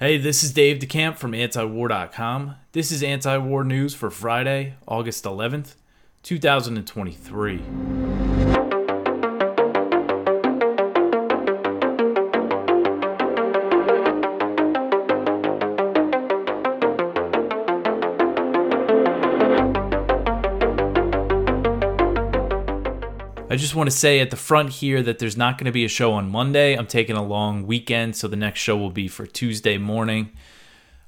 Hey, 0.00 0.16
this 0.16 0.44
is 0.44 0.52
Dave 0.52 0.78
DeCamp 0.78 1.16
from 1.16 1.32
antiwar.com. 1.32 2.54
This 2.70 2.92
is 2.92 3.02
anti-war 3.02 3.64
news 3.64 3.96
for 3.96 4.12
Friday, 4.12 4.74
August 4.86 5.24
11th, 5.24 5.74
2023. 6.22 8.27
Just 23.58 23.74
want 23.74 23.90
to 23.90 23.96
say 23.96 24.20
at 24.20 24.30
the 24.30 24.36
front 24.36 24.70
here 24.70 25.02
that 25.02 25.18
there's 25.18 25.36
not 25.36 25.58
going 25.58 25.66
to 25.66 25.72
be 25.72 25.84
a 25.84 25.88
show 25.88 26.14
on 26.14 26.30
Monday. 26.30 26.74
I'm 26.74 26.86
taking 26.86 27.16
a 27.16 27.22
long 27.22 27.66
weekend, 27.66 28.16
so 28.16 28.26
the 28.28 28.36
next 28.36 28.60
show 28.60 28.76
will 28.76 28.90
be 28.90 29.08
for 29.08 29.26
Tuesday 29.26 29.76
morning. 29.76 30.32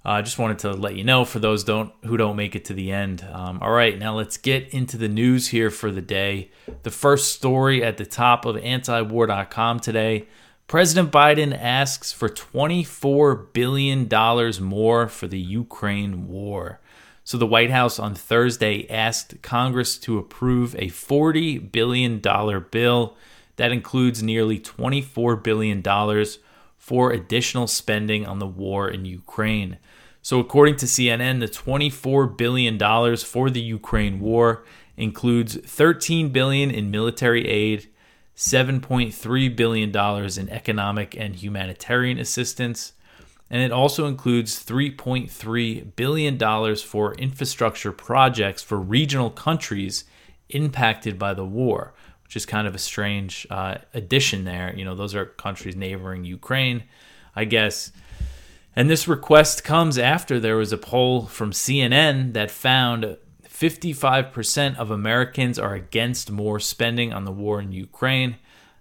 I 0.05 0.21
uh, 0.21 0.23
just 0.23 0.39
wanted 0.39 0.61
to 0.61 0.73
let 0.73 0.97
you 0.97 1.05
know 1.05 1.27
for 1.27 1.41
those 1.41 1.63
don't 1.63 1.93
who 2.07 2.17
don't 2.17 2.37
make 2.37 2.57
it 2.57 2.65
to 2.67 2.75
the 2.75 2.91
end. 2.91 3.27
Um, 3.33 3.59
all 3.61 3.71
right, 3.71 3.99
now 3.99 4.15
let's 4.15 4.39
get 4.39 4.69
into 4.71 4.97
the 4.97 5.09
news 5.09 5.49
here 5.49 5.71
for 5.71 5.91
the 5.91 6.01
day. 6.01 6.51
The 6.85 6.91
first 6.91 7.33
story 7.33 7.85
at 7.85 7.99
the 7.99 8.07
top 8.07 8.47
of 8.47 8.57
antiwar.com 8.57 9.81
today. 9.81 10.27
President 10.67 11.11
Biden 11.11 11.55
asks 11.59 12.13
for 12.13 12.29
$24 12.29 13.53
billion 13.53 14.09
more 14.63 15.09
for 15.09 15.27
the 15.27 15.39
Ukraine 15.39 16.29
war. 16.29 16.81
So 17.25 17.39
the 17.39 17.47
White 17.47 17.71
House 17.71 17.99
on 17.99 18.15
Thursday 18.15 18.89
asked 18.89 19.43
Congress 19.43 19.99
to 19.99 20.19
approve 20.19 20.75
a 20.75 20.89
$40 20.89 21.71
billion 21.71 22.19
bill 22.71 23.17
that 23.57 23.73
includes 23.73 24.23
nearly 24.23 24.59
$24 24.59 25.43
billion 25.43 25.83
for 26.79 27.13
additional 27.13 27.67
spending 27.67 28.27
on 28.27 28.39
the 28.39 28.47
war 28.47 28.89
in 28.89 29.05
Ukraine. 29.05 29.79
So, 30.23 30.39
according 30.39 30.77
to 30.77 30.87
CNN, 30.87 31.41
the 31.41 31.47
$24 31.47 32.37
billion 32.37 32.79
for 33.17 33.51
the 33.51 33.61
Ukraine 33.61 34.21
war 34.21 34.65
includes 34.97 35.57
13 35.57 36.31
billion 36.31 36.71
in 36.71 36.91
military 36.91 37.47
aid, 37.49 37.89
$7.3 38.37 39.57
billion 39.57 39.97
in 39.97 40.49
economic 40.51 41.17
and 41.17 41.37
humanitarian 41.37 42.19
assistance, 42.19 42.93
and 43.51 43.63
it 43.63 43.73
also 43.73 44.07
includes 44.07 44.65
$3.3 44.65 45.97
billion 45.97 46.77
for 46.77 47.15
infrastructure 47.15 47.91
projects 47.91 48.63
for 48.63 48.79
regional 48.79 49.31
countries 49.31 50.05
impacted 50.51 51.19
by 51.19 51.35
the 51.35 51.45
war, 51.45 51.93
which 52.23 52.37
is 52.37 52.47
kind 52.47 52.69
of 52.69 52.75
a 52.77 52.79
strange 52.79 53.47
uh, 53.51 53.79
addition 53.93 54.45
there. 54.45 54.73
You 54.77 54.85
know, 54.85 54.95
those 54.95 55.17
are 55.17 55.27
countries 55.27 55.75
neighboring 55.75 56.25
Ukraine, 56.25 56.85
I 57.35 57.45
guess. 57.45 57.91
And 58.77 58.89
this 58.89 59.09
request 59.09 59.65
comes 59.65 59.99
after 59.99 60.39
there 60.39 60.57
was 60.57 60.73
a 60.73 60.79
poll 60.79 61.27
from 61.27 61.51
CNN 61.51 62.35
that 62.35 62.53
found 62.53 63.17
55% 63.49 64.77
of 64.77 64.93
Americans 64.93 65.59
are 65.59 65.75
against 65.75 66.31
more 66.31 66.61
spending 66.61 67.13
on 67.13 67.25
the 67.25 67.33
war 67.33 67.61
in 67.61 67.73
Ukraine. 67.73 68.37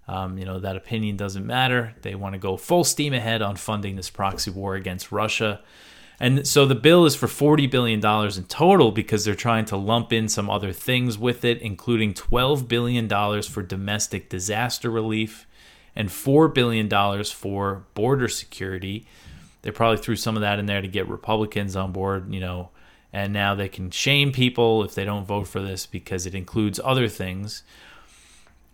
Um, 0.09 0.39
you 0.39 0.45
know, 0.45 0.57
that 0.57 0.75
opinion 0.75 1.17
doesn't 1.17 1.45
matter. 1.45 1.93
They 2.01 2.15
want 2.15 2.33
to 2.33 2.39
go 2.39 2.57
full 2.57 2.83
steam 2.83 3.13
ahead 3.13 3.43
on 3.43 3.57
funding 3.57 3.95
this 3.95 4.09
proxy 4.09 4.49
war 4.49 4.73
against 4.73 5.11
Russia. 5.11 5.61
And 6.19 6.47
so 6.47 6.65
the 6.65 6.73
bill 6.73 7.05
is 7.05 7.15
for 7.15 7.27
$40 7.27 7.69
billion 7.69 8.03
in 8.03 8.43
total 8.45 8.91
because 8.91 9.23
they're 9.23 9.35
trying 9.35 9.65
to 9.65 9.77
lump 9.77 10.11
in 10.11 10.27
some 10.27 10.49
other 10.49 10.73
things 10.73 11.19
with 11.19 11.45
it, 11.45 11.61
including 11.61 12.15
$12 12.15 12.67
billion 12.67 13.07
for 13.43 13.61
domestic 13.61 14.29
disaster 14.29 14.89
relief 14.89 15.45
and 15.95 16.09
$4 16.09 16.51
billion 16.51 17.23
for 17.25 17.85
border 17.93 18.27
security. 18.27 19.05
They 19.61 19.69
probably 19.69 20.01
threw 20.01 20.15
some 20.15 20.35
of 20.35 20.41
that 20.41 20.57
in 20.57 20.65
there 20.65 20.81
to 20.81 20.87
get 20.87 21.07
Republicans 21.07 21.75
on 21.75 21.91
board, 21.91 22.33
you 22.33 22.39
know, 22.39 22.69
and 23.13 23.31
now 23.31 23.53
they 23.53 23.69
can 23.69 23.91
shame 23.91 24.31
people 24.31 24.83
if 24.83 24.95
they 24.95 25.05
don't 25.05 25.25
vote 25.25 25.47
for 25.47 25.61
this 25.61 25.85
because 25.85 26.25
it 26.25 26.33
includes 26.33 26.79
other 26.83 27.07
things. 27.07 27.61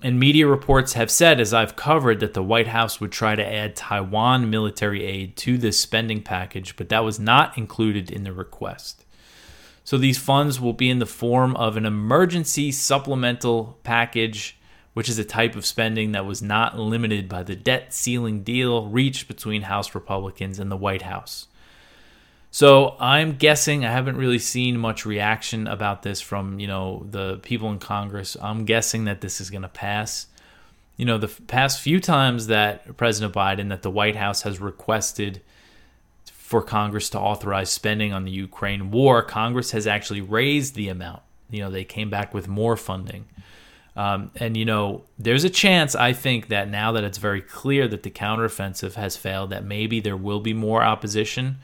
And 0.02 0.20
media 0.20 0.46
reports 0.46 0.94
have 0.94 1.10
said, 1.10 1.40
as 1.40 1.54
I've 1.54 1.76
covered, 1.76 2.20
that 2.20 2.34
the 2.34 2.44
White 2.44 2.68
House 2.68 3.00
would 3.00 3.12
try 3.12 3.36
to 3.36 3.46
add 3.46 3.76
Taiwan 3.76 4.50
military 4.50 5.04
aid 5.04 5.36
to 5.38 5.58
this 5.58 5.80
spending 5.80 6.22
package, 6.22 6.76
but 6.76 6.90
that 6.90 7.04
was 7.04 7.20
not 7.20 7.58
included 7.58 8.12
in 8.12 8.24
the 8.24 8.34
request. 8.34 9.06
So 9.84 9.98
these 9.98 10.18
funds 10.18 10.60
will 10.60 10.74
be 10.74 10.90
in 10.90 11.00
the 11.00 11.06
form 11.06 11.56
of 11.56 11.78
an 11.78 11.86
emergency 11.86 12.72
supplemental 12.72 13.80
package, 13.84 14.58
which 14.94 15.10
is 15.10 15.20
a 15.20 15.24
type 15.24 15.56
of 15.56 15.66
spending 15.66 16.12
that 16.12 16.26
was 16.26 16.42
not 16.42 16.78
limited 16.78 17.30
by 17.30 17.44
the 17.44 17.56
debt 17.56 17.94
ceiling 17.94 18.44
deal 18.44 18.88
reached 18.88 19.28
between 19.28 19.64
House 19.64 19.96
Republicans 19.96 20.60
and 20.60 20.72
the 20.72 20.78
White 20.78 21.04
House. 21.04 21.48
So 22.56 22.96
I'm 23.02 23.34
guessing 23.34 23.84
I 23.84 23.92
haven't 23.92 24.16
really 24.16 24.40
seen 24.40 24.78
much 24.78 25.06
reaction 25.06 25.68
about 25.68 26.04
this 26.04 26.22
from 26.22 26.58
you 26.58 26.68
know 26.68 27.06
the 27.12 27.36
people 27.40 27.70
in 27.70 27.80
Congress. 27.80 28.38
I'm 28.42 28.64
guessing 28.64 29.04
that 29.04 29.20
this 29.20 29.42
is 29.42 29.50
going 29.50 29.64
to 29.64 29.68
pass. 29.68 30.28
You 30.96 31.04
know, 31.04 31.18
the 31.18 31.28
past 31.28 31.82
few 31.82 32.00
times 32.00 32.48
that 32.48 32.96
President 32.96 33.34
Biden, 33.34 33.68
that 33.68 33.82
the 33.82 33.92
White 33.92 34.16
House 34.16 34.44
has 34.44 34.62
requested 34.62 35.42
for 36.32 36.62
Congress 36.62 37.10
to 37.10 37.20
authorize 37.20 37.72
spending 37.72 38.14
on 38.14 38.24
the 38.24 38.32
Ukraine 38.32 38.90
war, 38.90 39.22
Congress 39.22 39.72
has 39.72 39.86
actually 39.86 40.22
raised 40.22 40.76
the 40.76 40.88
amount. 40.88 41.24
You 41.50 41.60
know, 41.60 41.70
they 41.70 41.84
came 41.84 42.10
back 42.10 42.34
with 42.34 42.48
more 42.48 42.78
funding. 42.78 43.26
Um, 43.98 44.32
and, 44.38 44.56
you 44.56 44.64
know, 44.64 45.04
there's 45.20 45.44
a 45.44 45.50
chance, 45.50 45.94
I 45.94 46.14
think, 46.14 46.48
that 46.48 46.70
now 46.70 46.94
that 46.94 47.04
it's 47.04 47.18
very 47.18 47.42
clear 47.42 47.88
that 47.90 48.04
the 48.04 48.12
counteroffensive 48.12 48.94
has 48.94 49.18
failed, 49.18 49.50
that 49.50 49.66
maybe 49.66 50.00
there 50.00 50.18
will 50.18 50.40
be 50.40 50.54
more 50.54 50.84
opposition. 50.84 51.58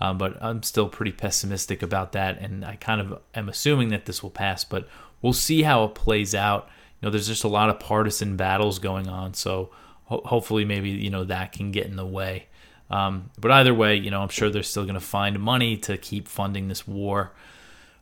Um, 0.00 0.18
but 0.18 0.40
I'm 0.42 0.62
still 0.62 0.88
pretty 0.88 1.12
pessimistic 1.12 1.82
about 1.82 2.12
that, 2.12 2.38
and 2.38 2.64
I 2.64 2.76
kind 2.76 3.00
of 3.00 3.20
am 3.34 3.48
assuming 3.48 3.88
that 3.88 4.06
this 4.06 4.22
will 4.22 4.30
pass. 4.30 4.64
But 4.64 4.88
we'll 5.22 5.32
see 5.32 5.62
how 5.62 5.84
it 5.84 5.94
plays 5.94 6.34
out. 6.34 6.68
You 7.00 7.06
know, 7.06 7.10
there's 7.10 7.26
just 7.26 7.44
a 7.44 7.48
lot 7.48 7.70
of 7.70 7.80
partisan 7.80 8.36
battles 8.36 8.78
going 8.78 9.08
on, 9.08 9.34
so 9.34 9.70
ho- 10.04 10.22
hopefully, 10.24 10.64
maybe 10.64 10.90
you 10.90 11.10
know 11.10 11.24
that 11.24 11.52
can 11.52 11.72
get 11.72 11.86
in 11.86 11.96
the 11.96 12.06
way. 12.06 12.46
Um, 12.90 13.30
but 13.38 13.50
either 13.50 13.74
way, 13.74 13.96
you 13.96 14.10
know, 14.10 14.22
I'm 14.22 14.28
sure 14.28 14.50
they're 14.50 14.62
still 14.62 14.84
going 14.84 14.94
to 14.94 15.00
find 15.00 15.38
money 15.40 15.76
to 15.78 15.98
keep 15.98 16.28
funding 16.28 16.68
this 16.68 16.86
war. 16.86 17.32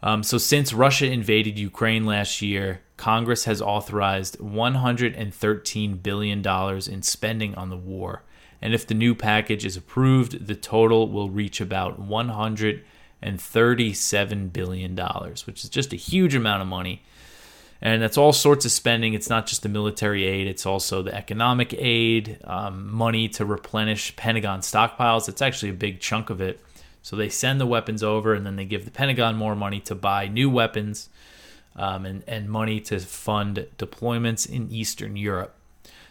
Um, 0.02 0.22
so 0.22 0.38
since 0.38 0.72
Russia 0.72 1.10
invaded 1.10 1.58
Ukraine 1.58 2.04
last 2.06 2.40
year, 2.40 2.82
Congress 2.96 3.44
has 3.44 3.60
authorized 3.60 4.40
113 4.40 5.96
billion 5.96 6.42
dollars 6.42 6.86
in 6.86 7.02
spending 7.02 7.54
on 7.54 7.70
the 7.70 7.76
war 7.76 8.22
and 8.66 8.74
if 8.74 8.84
the 8.84 8.94
new 8.94 9.14
package 9.14 9.64
is 9.64 9.76
approved, 9.76 10.48
the 10.48 10.56
total 10.56 11.08
will 11.08 11.30
reach 11.30 11.60
about 11.60 12.04
$137 12.04 14.52
billion, 14.52 14.96
which 14.96 15.62
is 15.62 15.70
just 15.70 15.92
a 15.92 15.96
huge 15.96 16.34
amount 16.34 16.62
of 16.62 16.66
money. 16.66 17.04
And 17.80 18.02
that's 18.02 18.18
all 18.18 18.32
sorts 18.32 18.64
of 18.64 18.72
spending. 18.72 19.14
It's 19.14 19.30
not 19.30 19.46
just 19.46 19.62
the 19.62 19.68
military 19.68 20.24
aid, 20.24 20.48
it's 20.48 20.66
also 20.66 21.00
the 21.00 21.14
economic 21.14 21.76
aid, 21.78 22.40
um, 22.42 22.92
money 22.92 23.28
to 23.28 23.44
replenish 23.44 24.16
Pentagon 24.16 24.62
stockpiles. 24.62 25.28
It's 25.28 25.42
actually 25.42 25.70
a 25.70 25.74
big 25.74 26.00
chunk 26.00 26.28
of 26.28 26.40
it. 26.40 26.60
So 27.02 27.14
they 27.14 27.28
send 27.28 27.60
the 27.60 27.66
weapons 27.66 28.02
over 28.02 28.34
and 28.34 28.44
then 28.44 28.56
they 28.56 28.64
give 28.64 28.84
the 28.84 28.90
Pentagon 28.90 29.36
more 29.36 29.54
money 29.54 29.78
to 29.82 29.94
buy 29.94 30.26
new 30.26 30.50
weapons 30.50 31.08
um, 31.76 32.04
and, 32.04 32.24
and 32.26 32.50
money 32.50 32.80
to 32.80 32.98
fund 32.98 33.68
deployments 33.78 34.50
in 34.50 34.72
Eastern 34.72 35.14
Europe. 35.14 35.54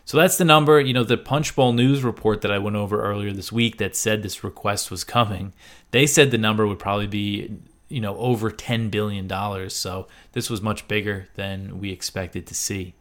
So 0.06 0.18
that's 0.18 0.38
the 0.38 0.46
number. 0.46 0.80
You 0.80 0.94
know, 0.94 1.04
the 1.04 1.18
Punchbowl 1.18 1.74
News 1.74 2.04
report 2.04 2.42
that 2.42 2.52
I 2.52 2.60
went 2.60 2.76
over 2.76 3.02
earlier 3.02 3.34
this 3.34 3.52
week 3.52 3.78
that 3.80 3.96
said 3.96 4.22
this 4.22 4.44
request 4.44 4.92
was 4.92 5.04
coming, 5.04 5.54
they 5.92 6.06
said 6.06 6.30
the 6.30 6.38
number 6.38 6.66
would 6.68 6.80
probably 6.80 7.08
be, 7.08 7.58
you 7.90 8.00
know, 8.00 8.16
over 8.18 8.52
$10 8.52 8.92
billion. 8.92 9.28
So 9.70 10.08
this 10.34 10.50
was 10.50 10.62
much 10.62 10.88
bigger 10.88 11.28
than 11.34 11.80
we 11.80 11.92
expected 11.92 12.46
to 12.48 12.54
see. 12.54 12.94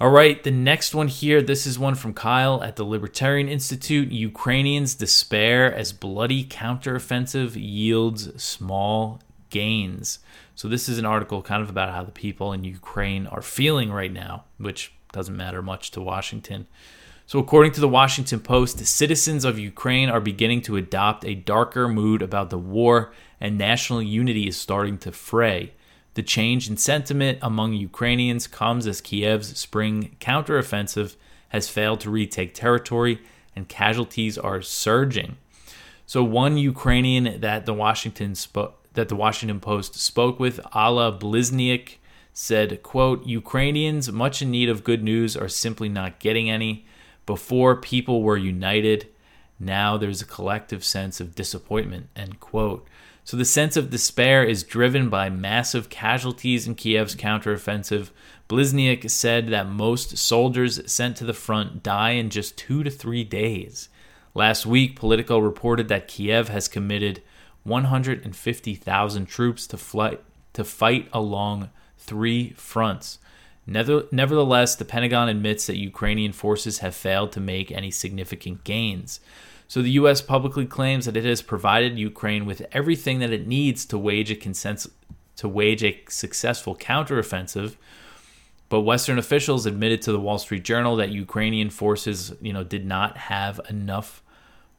All 0.00 0.08
right, 0.08 0.42
the 0.42 0.50
next 0.50 0.94
one 0.94 1.08
here. 1.08 1.42
This 1.42 1.66
is 1.66 1.78
one 1.78 1.94
from 1.94 2.14
Kyle 2.14 2.62
at 2.64 2.76
the 2.76 2.84
Libertarian 2.84 3.50
Institute. 3.50 4.10
Ukrainians 4.10 4.94
despair 4.94 5.74
as 5.74 5.92
bloody 5.92 6.42
counteroffensive 6.42 7.52
yields 7.54 8.42
small 8.42 9.20
gains. 9.50 10.20
So, 10.54 10.68
this 10.68 10.88
is 10.88 10.96
an 10.96 11.04
article 11.04 11.42
kind 11.42 11.62
of 11.62 11.68
about 11.68 11.90
how 11.90 12.02
the 12.02 12.12
people 12.12 12.54
in 12.54 12.64
Ukraine 12.64 13.26
are 13.26 13.42
feeling 13.42 13.92
right 13.92 14.12
now, 14.12 14.44
which 14.56 14.94
doesn't 15.12 15.36
matter 15.36 15.62
much 15.62 15.90
to 15.92 16.00
Washington. 16.00 16.66
So, 17.26 17.38
according 17.38 17.72
to 17.72 17.80
the 17.80 17.88
Washington 17.88 18.40
Post, 18.40 18.84
citizens 18.84 19.44
of 19.44 19.58
Ukraine 19.58 20.08
are 20.08 20.20
beginning 20.20 20.62
to 20.62 20.76
adopt 20.76 21.24
a 21.24 21.36
darker 21.36 21.86
mood 21.86 22.22
about 22.22 22.50
the 22.50 22.58
war, 22.58 23.12
and 23.40 23.56
national 23.56 24.02
unity 24.02 24.48
is 24.48 24.56
starting 24.56 24.98
to 24.98 25.12
fray. 25.12 25.72
The 26.14 26.24
change 26.24 26.68
in 26.68 26.76
sentiment 26.76 27.38
among 27.40 27.74
Ukrainians 27.74 28.48
comes 28.48 28.84
as 28.86 29.00
Kiev's 29.00 29.56
spring 29.56 30.16
counteroffensive 30.18 31.14
has 31.50 31.68
failed 31.68 32.00
to 32.00 32.10
retake 32.10 32.52
territory, 32.52 33.20
and 33.54 33.68
casualties 33.68 34.36
are 34.36 34.60
surging. 34.60 35.36
So, 36.06 36.24
one 36.24 36.58
Ukrainian 36.58 37.40
that 37.40 37.64
the 37.64 37.74
Washington 37.74 38.32
spo- 38.32 38.72
that 38.94 39.08
the 39.08 39.14
Washington 39.14 39.60
Post 39.60 39.94
spoke 39.94 40.40
with, 40.40 40.58
Alla 40.74 41.16
Blizniak, 41.16 41.98
said, 42.40 42.82
quote, 42.82 43.26
Ukrainians, 43.26 44.10
much 44.10 44.40
in 44.40 44.50
need 44.50 44.70
of 44.70 44.82
good 44.82 45.02
news, 45.02 45.36
are 45.36 45.46
simply 45.46 45.90
not 45.90 46.18
getting 46.18 46.48
any. 46.48 46.86
Before, 47.26 47.76
people 47.76 48.22
were 48.22 48.38
united. 48.38 49.08
Now 49.58 49.98
there's 49.98 50.22
a 50.22 50.26
collective 50.26 50.82
sense 50.82 51.20
of 51.20 51.34
disappointment. 51.34 52.08
End 52.16 52.40
quote. 52.40 52.88
So 53.24 53.36
the 53.36 53.44
sense 53.44 53.76
of 53.76 53.90
despair 53.90 54.42
is 54.42 54.64
driven 54.64 55.10
by 55.10 55.28
massive 55.28 55.90
casualties 55.90 56.66
in 56.66 56.76
Kiev's 56.76 57.14
counteroffensive. 57.14 58.08
Blizniak 58.48 59.10
said 59.10 59.48
that 59.48 59.68
most 59.68 60.16
soldiers 60.16 60.90
sent 60.90 61.18
to 61.18 61.26
the 61.26 61.34
front 61.34 61.82
die 61.82 62.12
in 62.12 62.30
just 62.30 62.56
two 62.56 62.82
to 62.82 62.90
three 62.90 63.22
days. 63.22 63.90
Last 64.34 64.64
week, 64.64 64.96
Politico 64.96 65.38
reported 65.38 65.88
that 65.88 66.08
Kiev 66.08 66.48
has 66.48 66.68
committed 66.68 67.22
150,000 67.64 69.26
troops 69.26 69.66
to, 69.66 69.76
flight, 69.76 70.22
to 70.54 70.64
fight 70.64 71.06
along 71.12 71.68
three 72.00 72.50
fronts. 72.50 73.18
Nevertheless, 73.66 74.74
the 74.74 74.84
Pentagon 74.84 75.28
admits 75.28 75.66
that 75.66 75.76
Ukrainian 75.76 76.32
forces 76.32 76.78
have 76.78 76.94
failed 76.94 77.30
to 77.32 77.40
make 77.40 77.70
any 77.70 77.90
significant 77.90 78.64
gains. 78.64 79.20
So 79.68 79.82
the 79.82 79.92
U.S. 79.92 80.20
publicly 80.20 80.66
claims 80.66 81.04
that 81.04 81.16
it 81.16 81.24
has 81.24 81.42
provided 81.42 81.96
Ukraine 81.96 82.44
with 82.46 82.66
everything 82.72 83.20
that 83.20 83.32
it 83.32 83.46
needs 83.46 83.84
to 83.86 83.98
wage 83.98 84.30
a 84.32 84.34
consensus, 84.34 84.90
to 85.36 85.48
wage 85.48 85.84
a 85.84 86.02
successful 86.08 86.74
counteroffensive. 86.74 87.76
But 88.68 88.80
Western 88.80 89.18
officials 89.18 89.66
admitted 89.66 90.02
to 90.02 90.12
the 90.12 90.20
Wall 90.20 90.38
Street 90.38 90.64
Journal 90.64 90.96
that 90.96 91.10
Ukrainian 91.10 91.70
forces, 91.70 92.32
you 92.40 92.52
know, 92.52 92.64
did 92.64 92.84
not 92.84 93.16
have 93.16 93.60
enough 93.68 94.22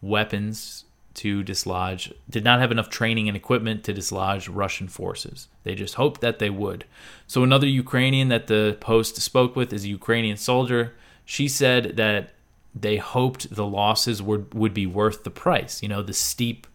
weapons 0.01 0.83
to 1.15 1.43
dislodge, 1.43 2.13
did 2.29 2.43
not 2.43 2.59
have 2.59 2.71
enough 2.71 2.89
training 2.89 3.27
and 3.27 3.35
equipment 3.35 3.83
to 3.83 3.93
dislodge 3.93 4.47
Russian 4.47 4.87
forces. 4.87 5.47
They 5.63 5.75
just 5.75 5.95
hoped 5.95 6.21
that 6.21 6.39
they 6.39 6.49
would. 6.49 6.85
So, 7.27 7.43
another 7.43 7.67
Ukrainian 7.67 8.29
that 8.29 8.47
the 8.47 8.77
Post 8.79 9.17
spoke 9.17 9.55
with 9.55 9.73
is 9.73 9.83
a 9.83 9.89
Ukrainian 9.89 10.37
soldier. 10.37 10.93
She 11.25 11.47
said 11.47 11.97
that 11.97 12.33
they 12.73 12.97
hoped 12.97 13.53
the 13.53 13.65
losses 13.65 14.21
would, 14.21 14.53
would 14.53 14.73
be 14.73 14.85
worth 14.85 15.23
the 15.23 15.29
price. 15.29 15.83
You 15.83 15.89
know, 15.89 16.01
the 16.01 16.13
steep 16.13 16.67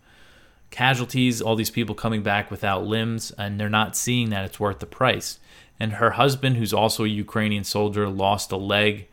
casualties, 0.71 1.41
all 1.41 1.57
these 1.57 1.71
people 1.71 1.95
coming 1.95 2.23
back 2.23 2.51
without 2.51 2.87
limbs, 2.87 3.31
and 3.33 3.59
they're 3.59 3.69
not 3.69 3.97
seeing 3.97 4.31
that 4.31 4.45
it's 4.45 4.61
worth 4.61 4.81
the 4.81 4.87
price. 4.87 5.39
And 5.81 5.95
her 5.95 6.13
husband, 6.13 6.57
who's 6.57 6.73
also 6.73 7.05
a 7.05 7.09
Ukrainian 7.09 7.65
soldier, 7.65 8.09
lost 8.09 8.53
a 8.53 8.57
leg 8.57 9.09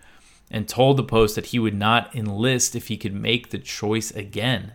and 0.52 0.68
told 0.68 0.98
the 0.98 1.04
Post 1.04 1.36
that 1.36 1.48
he 1.48 1.60
would 1.60 1.74
not 1.74 2.16
enlist 2.16 2.76
if 2.76 2.88
he 2.88 2.98
could 2.98 3.14
make 3.14 3.50
the 3.50 3.58
choice 3.58 4.12
again. 4.12 4.74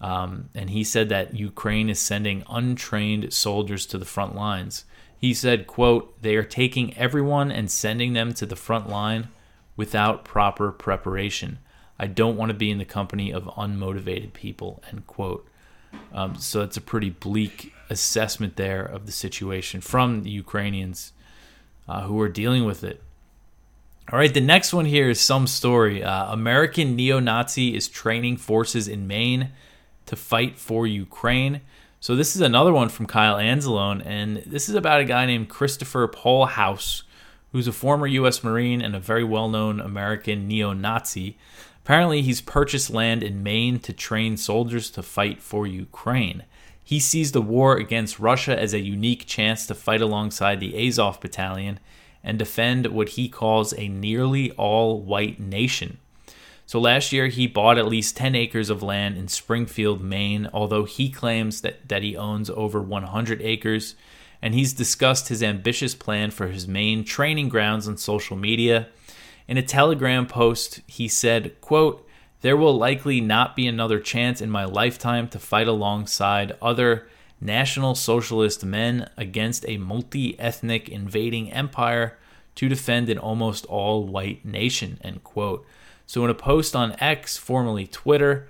Um, 0.00 0.48
and 0.54 0.70
he 0.70 0.84
said 0.84 1.08
that 1.08 1.34
Ukraine 1.34 1.90
is 1.90 1.98
sending 1.98 2.44
untrained 2.48 3.32
soldiers 3.32 3.84
to 3.86 3.98
the 3.98 4.04
front 4.04 4.34
lines. 4.34 4.84
He 5.18 5.34
said, 5.34 5.66
quote, 5.66 6.22
they 6.22 6.36
are 6.36 6.44
taking 6.44 6.96
everyone 6.96 7.50
and 7.50 7.70
sending 7.70 8.12
them 8.12 8.32
to 8.34 8.46
the 8.46 8.54
front 8.56 8.88
line 8.88 9.28
without 9.76 10.24
proper 10.24 10.70
preparation. 10.70 11.58
I 11.98 12.06
don't 12.06 12.36
want 12.36 12.50
to 12.50 12.54
be 12.54 12.70
in 12.70 12.78
the 12.78 12.84
company 12.84 13.32
of 13.32 13.44
unmotivated 13.44 14.32
people, 14.32 14.82
end 14.90 15.06
quote. 15.08 15.48
Um, 16.12 16.36
so 16.36 16.62
it's 16.62 16.76
a 16.76 16.80
pretty 16.80 17.10
bleak 17.10 17.72
assessment 17.90 18.56
there 18.56 18.84
of 18.84 19.06
the 19.06 19.12
situation 19.12 19.80
from 19.80 20.22
the 20.22 20.30
Ukrainians 20.30 21.12
uh, 21.88 22.02
who 22.02 22.20
are 22.20 22.28
dealing 22.28 22.64
with 22.64 22.84
it. 22.84 23.02
All 24.12 24.18
right, 24.18 24.32
the 24.32 24.40
next 24.40 24.72
one 24.72 24.86
here 24.86 25.10
is 25.10 25.20
some 25.20 25.46
story. 25.46 26.02
Uh, 26.02 26.32
American 26.32 26.94
neo 26.94 27.18
Nazi 27.18 27.74
is 27.74 27.88
training 27.88 28.36
forces 28.36 28.86
in 28.88 29.06
Maine 29.06 29.50
to 30.08 30.16
fight 30.16 30.58
for 30.58 30.86
Ukraine. 30.86 31.60
So 32.00 32.14
this 32.14 32.36
is 32.36 32.42
another 32.42 32.72
one 32.72 32.88
from 32.88 33.06
Kyle 33.06 33.36
Anzalone, 33.36 34.04
and 34.04 34.38
this 34.38 34.68
is 34.68 34.74
about 34.74 35.00
a 35.00 35.04
guy 35.04 35.26
named 35.26 35.48
Christopher 35.48 36.06
Pohlhaus, 36.06 37.02
who's 37.52 37.66
a 37.66 37.72
former 37.72 38.06
U.S. 38.06 38.44
Marine 38.44 38.82
and 38.82 38.94
a 38.94 39.00
very 39.00 39.24
well-known 39.24 39.80
American 39.80 40.46
neo-Nazi. 40.46 41.36
Apparently, 41.82 42.22
he's 42.22 42.40
purchased 42.40 42.90
land 42.90 43.22
in 43.22 43.42
Maine 43.42 43.80
to 43.80 43.92
train 43.92 44.36
soldiers 44.36 44.90
to 44.90 45.02
fight 45.02 45.42
for 45.42 45.66
Ukraine. 45.66 46.44
He 46.84 47.00
sees 47.00 47.32
the 47.32 47.42
war 47.42 47.76
against 47.76 48.18
Russia 48.18 48.58
as 48.58 48.72
a 48.72 48.80
unique 48.80 49.26
chance 49.26 49.66
to 49.66 49.74
fight 49.74 50.00
alongside 50.00 50.60
the 50.60 50.86
Azov 50.86 51.20
Battalion 51.20 51.80
and 52.22 52.38
defend 52.38 52.86
what 52.86 53.10
he 53.10 53.28
calls 53.28 53.74
a 53.76 53.88
nearly 53.88 54.50
all 54.52 55.00
white 55.00 55.40
nation. 55.40 55.98
So 56.68 56.78
last 56.78 57.14
year, 57.14 57.28
he 57.28 57.46
bought 57.46 57.78
at 57.78 57.88
least 57.88 58.18
10 58.18 58.34
acres 58.34 58.68
of 58.68 58.82
land 58.82 59.16
in 59.16 59.28
Springfield, 59.28 60.04
Maine, 60.04 60.50
although 60.52 60.84
he 60.84 61.08
claims 61.08 61.62
that, 61.62 61.88
that 61.88 62.02
he 62.02 62.14
owns 62.14 62.50
over 62.50 62.82
100 62.82 63.40
acres. 63.40 63.94
And 64.42 64.52
he's 64.52 64.74
discussed 64.74 65.28
his 65.28 65.42
ambitious 65.42 65.94
plan 65.94 66.30
for 66.30 66.48
his 66.48 66.68
Maine 66.68 67.04
training 67.04 67.48
grounds 67.48 67.88
on 67.88 67.96
social 67.96 68.36
media. 68.36 68.88
In 69.48 69.56
a 69.56 69.62
Telegram 69.62 70.26
post, 70.26 70.82
he 70.86 71.08
said, 71.08 71.58
quote, 71.62 72.06
there 72.42 72.54
will 72.54 72.76
likely 72.76 73.22
not 73.22 73.56
be 73.56 73.66
another 73.66 73.98
chance 73.98 74.42
in 74.42 74.50
my 74.50 74.66
lifetime 74.66 75.26
to 75.28 75.38
fight 75.38 75.68
alongside 75.68 76.54
other 76.60 77.08
National 77.40 77.94
Socialist 77.94 78.62
men 78.62 79.08
against 79.16 79.66
a 79.66 79.78
multi 79.78 80.38
ethnic 80.38 80.90
invading 80.90 81.50
empire 81.50 82.18
to 82.56 82.68
defend 82.68 83.08
an 83.08 83.16
almost 83.16 83.64
all 83.64 84.04
white 84.04 84.44
nation. 84.44 84.98
End 85.02 85.24
quote. 85.24 85.64
So 86.08 86.24
in 86.24 86.30
a 86.30 86.34
post 86.34 86.74
on 86.74 86.96
X, 87.00 87.36
formerly 87.36 87.86
Twitter, 87.86 88.48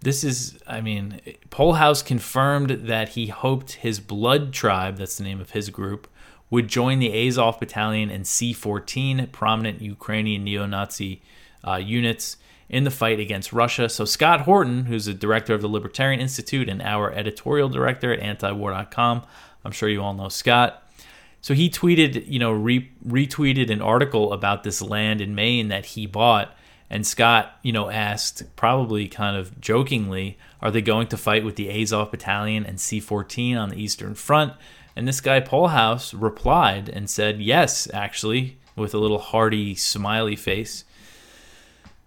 this 0.00 0.24
is, 0.24 0.58
I 0.66 0.80
mean, 0.80 1.20
Pohlhaus 1.50 2.02
confirmed 2.02 2.70
that 2.86 3.10
he 3.10 3.26
hoped 3.26 3.72
his 3.72 4.00
blood 4.00 4.54
tribe, 4.54 4.96
that's 4.96 5.18
the 5.18 5.24
name 5.24 5.38
of 5.38 5.50
his 5.50 5.68
group, 5.68 6.08
would 6.48 6.68
join 6.68 6.98
the 6.98 7.28
Azov 7.28 7.60
Battalion 7.60 8.08
and 8.08 8.26
C 8.26 8.54
14, 8.54 9.26
prominent 9.32 9.82
Ukrainian 9.82 10.44
neo 10.44 10.64
Nazi 10.64 11.20
uh, 11.62 11.74
units, 11.76 12.38
in 12.70 12.84
the 12.84 12.90
fight 12.90 13.20
against 13.20 13.52
Russia. 13.52 13.90
So, 13.90 14.06
Scott 14.06 14.40
Horton, 14.40 14.86
who's 14.86 15.04
the 15.04 15.12
director 15.12 15.52
of 15.52 15.60
the 15.60 15.68
Libertarian 15.68 16.20
Institute 16.20 16.70
and 16.70 16.80
our 16.80 17.12
editorial 17.12 17.68
director 17.68 18.14
at 18.14 18.20
antiwar.com, 18.20 19.24
I'm 19.62 19.72
sure 19.72 19.90
you 19.90 20.02
all 20.02 20.14
know 20.14 20.30
Scott, 20.30 20.85
so 21.40 21.54
he 21.54 21.70
tweeted, 21.70 22.26
you 22.26 22.38
know, 22.38 22.50
re- 22.50 22.90
retweeted 23.06 23.70
an 23.70 23.80
article 23.80 24.32
about 24.32 24.62
this 24.62 24.82
land 24.82 25.20
in 25.20 25.34
Maine 25.34 25.68
that 25.68 25.86
he 25.86 26.06
bought. 26.06 26.54
And 26.88 27.06
Scott, 27.06 27.58
you 27.62 27.72
know, 27.72 27.90
asked, 27.90 28.44
probably 28.56 29.08
kind 29.08 29.36
of 29.36 29.60
jokingly, 29.60 30.38
are 30.60 30.70
they 30.70 30.82
going 30.82 31.08
to 31.08 31.16
fight 31.16 31.44
with 31.44 31.56
the 31.56 31.70
Azov 31.70 32.10
Battalion 32.10 32.64
and 32.64 32.80
C 32.80 33.00
14 33.00 33.56
on 33.56 33.70
the 33.70 33.80
Eastern 33.80 34.14
Front? 34.14 34.54
And 34.94 35.06
this 35.06 35.20
guy, 35.20 35.40
Pohlhaus, 35.40 36.14
replied 36.16 36.88
and 36.88 37.10
said, 37.10 37.40
yes, 37.40 37.88
actually, 37.92 38.58
with 38.76 38.94
a 38.94 38.98
little 38.98 39.18
hearty 39.18 39.74
smiley 39.74 40.36
face. 40.36 40.84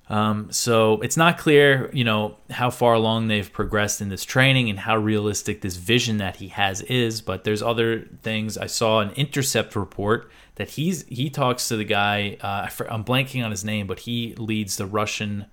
Um, 0.09 0.51
so 0.51 0.99
it's 1.01 1.17
not 1.17 1.37
clear, 1.37 1.91
you 1.93 2.03
know, 2.03 2.37
how 2.49 2.71
far 2.71 2.95
along 2.95 3.27
they've 3.27 3.51
progressed 3.53 4.01
in 4.01 4.09
this 4.09 4.25
training 4.25 4.69
and 4.69 4.79
how 4.79 4.97
realistic 4.97 5.61
this 5.61 5.75
vision 5.75 6.17
that 6.17 6.37
he 6.37 6.47
has 6.47 6.81
is. 6.81 7.21
But 7.21 7.43
there's 7.43 7.61
other 7.61 8.07
things. 8.23 8.57
I 8.57 8.65
saw 8.65 9.01
an 9.01 9.11
intercept 9.11 9.75
report 9.75 10.31
that 10.55 10.69
he's 10.71 11.05
he 11.07 11.29
talks 11.29 11.67
to 11.67 11.77
the 11.77 11.83
guy. 11.83 12.37
Uh, 12.41 12.67
I'm 12.89 13.05
blanking 13.05 13.45
on 13.45 13.51
his 13.51 13.63
name, 13.63 13.85
but 13.85 13.99
he 13.99 14.33
leads 14.35 14.77
the 14.77 14.87
Russian 14.87 15.45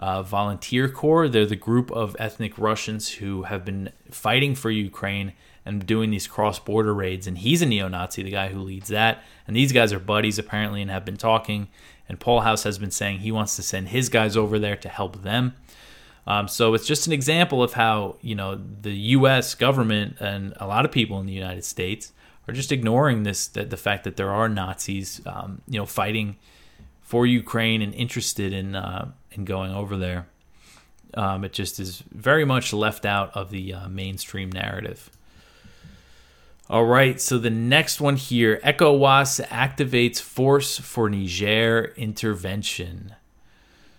uh, 0.00 0.22
volunteer 0.22 0.88
corps. 0.88 1.28
They're 1.28 1.46
the 1.46 1.54
group 1.56 1.92
of 1.92 2.16
ethnic 2.18 2.58
Russians 2.58 3.08
who 3.08 3.44
have 3.44 3.64
been 3.64 3.92
fighting 4.10 4.56
for 4.56 4.70
Ukraine 4.70 5.32
and 5.64 5.84
doing 5.84 6.10
these 6.10 6.26
cross-border 6.26 6.94
raids. 6.94 7.26
And 7.26 7.38
he's 7.38 7.62
a 7.62 7.66
neo-Nazi, 7.66 8.22
the 8.22 8.30
guy 8.30 8.48
who 8.48 8.60
leads 8.60 8.88
that. 8.88 9.22
And 9.46 9.56
these 9.56 9.72
guys 9.72 9.92
are 9.92 9.98
buddies 9.98 10.38
apparently 10.38 10.82
and 10.82 10.90
have 10.90 11.04
been 11.04 11.16
talking 11.16 11.68
and 12.08 12.20
Pohlhaus 12.20 12.64
has 12.64 12.78
been 12.78 12.90
saying 12.90 13.20
he 13.20 13.32
wants 13.32 13.56
to 13.56 13.62
send 13.62 13.88
his 13.88 14.08
guys 14.08 14.36
over 14.36 14.58
there 14.58 14.76
to 14.76 14.88
help 14.88 15.22
them. 15.22 15.54
Um, 16.26 16.48
so 16.48 16.74
it's 16.74 16.86
just 16.86 17.06
an 17.06 17.12
example 17.12 17.62
of 17.62 17.74
how 17.74 18.16
you 18.20 18.34
know 18.34 18.60
the 18.82 18.92
U.S. 18.92 19.54
government 19.54 20.16
and 20.20 20.54
a 20.56 20.66
lot 20.66 20.84
of 20.84 20.90
people 20.90 21.20
in 21.20 21.26
the 21.26 21.32
United 21.32 21.64
States 21.64 22.12
are 22.48 22.54
just 22.54 22.72
ignoring 22.72 23.22
this 23.22 23.46
the, 23.46 23.64
the 23.64 23.76
fact 23.76 24.04
that 24.04 24.16
there 24.16 24.30
are 24.30 24.48
Nazis, 24.48 25.20
um, 25.26 25.62
you 25.68 25.78
know, 25.78 25.86
fighting 25.86 26.36
for 27.00 27.26
Ukraine 27.26 27.82
and 27.82 27.94
interested 27.94 28.52
in 28.52 28.74
uh, 28.74 29.12
in 29.32 29.44
going 29.44 29.72
over 29.72 29.96
there. 29.96 30.26
Um, 31.14 31.44
it 31.44 31.52
just 31.52 31.78
is 31.78 32.02
very 32.10 32.44
much 32.44 32.72
left 32.72 33.06
out 33.06 33.34
of 33.34 33.50
the 33.50 33.72
uh, 33.72 33.88
mainstream 33.88 34.50
narrative. 34.50 35.10
All 36.68 36.84
right, 36.84 37.20
so 37.20 37.38
the 37.38 37.48
next 37.48 38.00
one 38.00 38.16
here 38.16 38.58
ECOWAS 38.64 39.46
activates 39.46 40.20
force 40.20 40.80
for 40.80 41.08
Niger 41.08 41.92
intervention. 41.96 43.14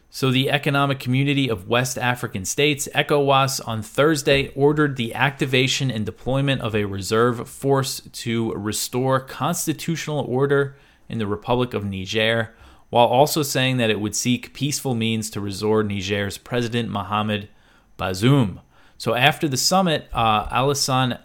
So, 0.09 0.31
the 0.31 0.49
Economic 0.49 0.99
Community 0.99 1.49
of 1.49 1.69
West 1.69 1.97
African 1.97 2.43
States, 2.43 2.89
ECOWAS, 2.93 3.65
on 3.65 3.81
Thursday 3.81 4.49
ordered 4.49 4.97
the 4.97 5.13
activation 5.13 5.89
and 5.89 6.05
deployment 6.05 6.59
of 6.59 6.75
a 6.75 6.83
reserve 6.83 7.47
force 7.47 8.01
to 8.01 8.51
restore 8.51 9.21
constitutional 9.21 10.25
order 10.27 10.75
in 11.07 11.19
the 11.19 11.27
Republic 11.27 11.73
of 11.73 11.85
Niger, 11.85 12.53
while 12.89 13.07
also 13.07 13.43
saying 13.43 13.77
that 13.77 13.89
it 13.89 14.01
would 14.01 14.15
seek 14.15 14.53
peaceful 14.53 14.93
means 14.93 15.29
to 15.29 15.39
restore 15.39 15.83
Niger's 15.83 16.37
President 16.37 16.89
Mohamed 16.89 17.47
Bazoum. 17.97 18.59
So, 18.97 19.13
after 19.15 19.47
the 19.47 19.55
summit, 19.55 20.09
uh, 20.11 20.49
Alassane 20.49 21.17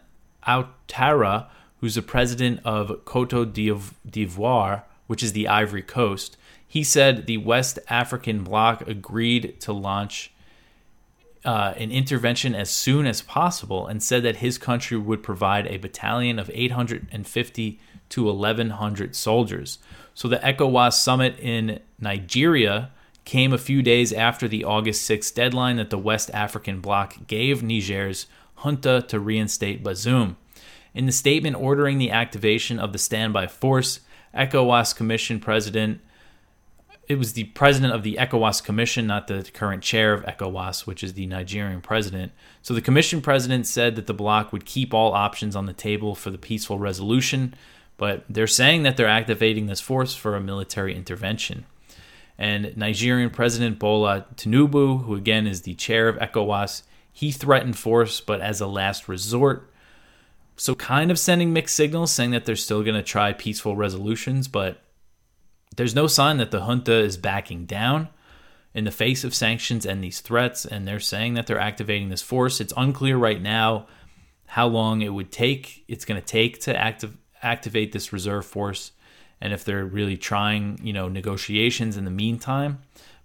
Ouattara, 0.47 1.47
who's 1.81 1.95
the 1.95 2.03
president 2.03 2.61
of 2.65 3.05
Cote 3.05 3.53
d'Ivoire, 3.53 4.83
which 5.07 5.23
is 5.23 5.33
the 5.33 5.49
Ivory 5.49 5.83
Coast, 5.83 6.37
He 6.67 6.83
said 6.83 7.27
the 7.27 7.37
West 7.37 7.79
African 7.89 8.45
bloc 8.45 8.89
agreed 8.89 9.61
to 9.61 9.73
launch 9.75 10.33
uh, 11.45 11.75
an 11.77 11.91
intervention 11.91 12.55
as 12.55 12.71
soon 12.71 13.07
as 13.07 13.21
possible 13.21 13.87
and 13.87 14.03
said 14.03 14.23
that 14.23 14.37
his 14.37 14.59
country 14.59 14.97
would 14.97 15.23
provide 15.23 15.67
a 15.67 15.77
battalion 15.77 16.39
of 16.39 16.51
850 16.55 17.81
to 18.11 18.25
1,100 18.25 19.17
soldiers. 19.17 19.79
So 20.15 20.29
the 20.29 20.39
ECOWAS 20.39 20.95
summit 20.95 21.39
in 21.41 21.81
Nigeria 21.99 22.91
came 23.25 23.53
a 23.53 23.59
few 23.59 23.83
days 23.83 24.13
after 24.13 24.49
the 24.49 24.65
August 24.65 25.09
6th 25.09 25.35
deadline 25.35 25.77
that 25.77 25.91
the 25.91 25.99
West 25.99 26.31
African 26.33 26.81
bloc 26.81 27.27
gave 27.27 27.63
Niger's 27.63 28.27
junta 28.63 29.05
to 29.09 29.21
reinstate 29.21 29.83
Bazoum. 29.83 30.37
In 30.95 31.07
the 31.07 31.13
statement 31.13 31.57
ordering 31.57 31.99
the 31.99 32.11
activation 32.11 32.79
of 32.79 32.93
the 32.93 32.99
standby 32.99 33.47
force, 33.47 34.01
ECOWAS 34.35 34.95
Commission 34.95 35.41
President 35.41 36.01
it 37.09 37.19
was 37.19 37.33
the 37.33 37.45
president 37.45 37.93
of 37.95 38.05
the 38.05 38.17
ECOWAS 38.19 38.63
Commission, 38.63 39.07
not 39.07 39.27
the 39.27 39.49
current 39.53 39.83
chair 39.83 40.15
of 40.15 40.25
ECOWAS, 40.25 40.87
which 40.87 41.03
is 41.03 41.15
the 41.15 41.27
Nigerian 41.27 41.81
president. 41.81 42.33
So 42.63 42.75
the 42.75 42.81
commission 42.81 43.21
president 43.21 43.67
said 43.67 43.97
that 43.97 44.07
the 44.07 44.15
bloc 44.15 44.53
would 44.53 44.65
keep 44.65 44.95
all 44.95 45.13
options 45.13 45.57
on 45.57 45.67
the 45.67 45.73
table 45.73 46.15
for 46.15 46.31
the 46.31 46.39
peaceful 46.39 46.79
resolution, 46.79 47.55
but 47.97 48.25
they're 48.29 48.47
saying 48.47 48.85
that 48.85 48.97
they're 48.97 49.07
activating 49.07 49.67
this 49.67 49.81
force 49.81 50.15
for 50.15 50.37
a 50.37 50.41
military 50.41 50.95
intervention. 50.95 51.67
And 52.39 52.75
Nigerian 52.77 53.31
President 53.31 53.79
Bola 53.79 54.27
Tinubu, 54.37 55.05
who 55.05 55.15
again 55.15 55.47
is 55.47 55.63
the 55.63 55.75
chair 55.75 56.09
of 56.09 56.17
ECOWAS, 56.17 56.83
he 57.13 57.31
threatened 57.31 57.77
force, 57.77 58.21
but 58.21 58.41
as 58.41 58.61
a 58.61 58.67
last 58.67 59.07
resort. 59.07 59.71
So, 60.57 60.75
kind 60.75 61.11
of 61.11 61.19
sending 61.19 61.53
mixed 61.53 61.77
signals, 61.77 62.11
saying 62.11 62.31
that 62.31 62.45
they're 62.45 62.57
still 62.57 62.83
going 62.83 62.95
to 62.95 63.03
try 63.03 63.33
peaceful 63.33 63.77
resolutions, 63.77 64.49
but 64.49 64.83
there's 65.77 65.95
no 65.95 66.07
sign 66.07 66.39
that 66.39 66.51
the 66.51 66.63
junta 66.63 66.95
is 66.95 67.17
backing 67.17 67.67
down 67.67 68.09
in 68.75 68.85
the 68.85 68.91
face 68.91 69.25
of 69.25 69.35
sanctions 69.35 69.85
and 69.85 70.03
these 70.03 70.21
threats, 70.21 70.65
and 70.65 70.87
they're 70.87 71.01
saying 71.01 71.35
that 71.35 71.47
they're 71.47 71.59
activating 71.59 72.09
this 72.09 72.23
force. 72.23 72.61
It's 72.61 72.73
unclear 72.77 73.17
right 73.17 73.41
now 73.41 73.87
how 74.47 74.67
long 74.67 75.03
it 75.03 75.11
would 75.11 75.33
take, 75.33 75.85
it's 75.89 76.05
going 76.05 76.21
to 76.21 76.27
take 76.27 76.61
to 76.63 76.77
active, 76.77 77.17
activate 77.43 77.93
this 77.93 78.13
reserve 78.13 78.47
force, 78.47 78.93
and 79.41 79.53
if 79.53 79.65
they're 79.65 79.85
really 79.85 80.17
trying, 80.17 80.79
you 80.83 80.93
know, 80.93 81.09
negotiations 81.09 81.97
in 81.97 82.05
the 82.05 82.11
meantime. 82.11 82.81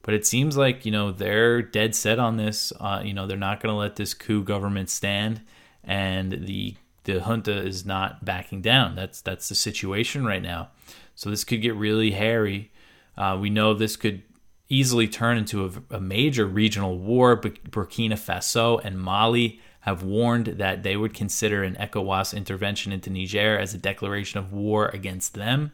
But 0.07 0.13
it 0.13 0.25
seems 0.25 0.55
like, 0.55 0.85
you 0.85 0.91
know, 0.93 1.11
they're 1.11 1.61
dead 1.61 1.93
set 1.93 2.17
on 2.17 2.37
this. 2.37 2.71
Uh, 2.79 3.01
you 3.03 3.13
know, 3.13 3.27
they're 3.27 3.35
not 3.35 3.59
going 3.59 3.73
to 3.73 3.77
let 3.77 3.97
this 3.97 4.13
coup 4.13 4.41
government 4.41 4.89
stand, 4.89 5.41
and 5.83 6.31
the 6.31 6.75
the 7.03 7.19
junta 7.19 7.51
is 7.51 7.85
not 7.85 8.23
backing 8.23 8.61
down. 8.61 8.95
That's 8.95 9.19
that's 9.19 9.49
the 9.49 9.55
situation 9.55 10.23
right 10.23 10.41
now. 10.41 10.69
So 11.13 11.29
this 11.29 11.43
could 11.43 11.61
get 11.61 11.75
really 11.75 12.11
hairy. 12.11 12.71
Uh, 13.17 13.37
we 13.37 13.49
know 13.49 13.73
this 13.73 13.97
could 13.97 14.23
easily 14.69 15.09
turn 15.09 15.37
into 15.37 15.65
a, 15.65 15.95
a 15.97 15.99
major 15.99 16.45
regional 16.45 16.97
war. 16.97 17.35
Burkina 17.41 18.13
Faso 18.13 18.79
and 18.85 18.97
Mali 18.97 19.59
have 19.81 20.03
warned 20.03 20.45
that 20.45 20.83
they 20.83 20.95
would 20.95 21.13
consider 21.13 21.63
an 21.63 21.75
ECOWAS 21.75 22.33
intervention 22.33 22.93
into 22.93 23.09
Niger 23.09 23.57
as 23.57 23.73
a 23.73 23.77
declaration 23.77 24.39
of 24.39 24.53
war 24.53 24.87
against 24.87 25.33
them. 25.33 25.73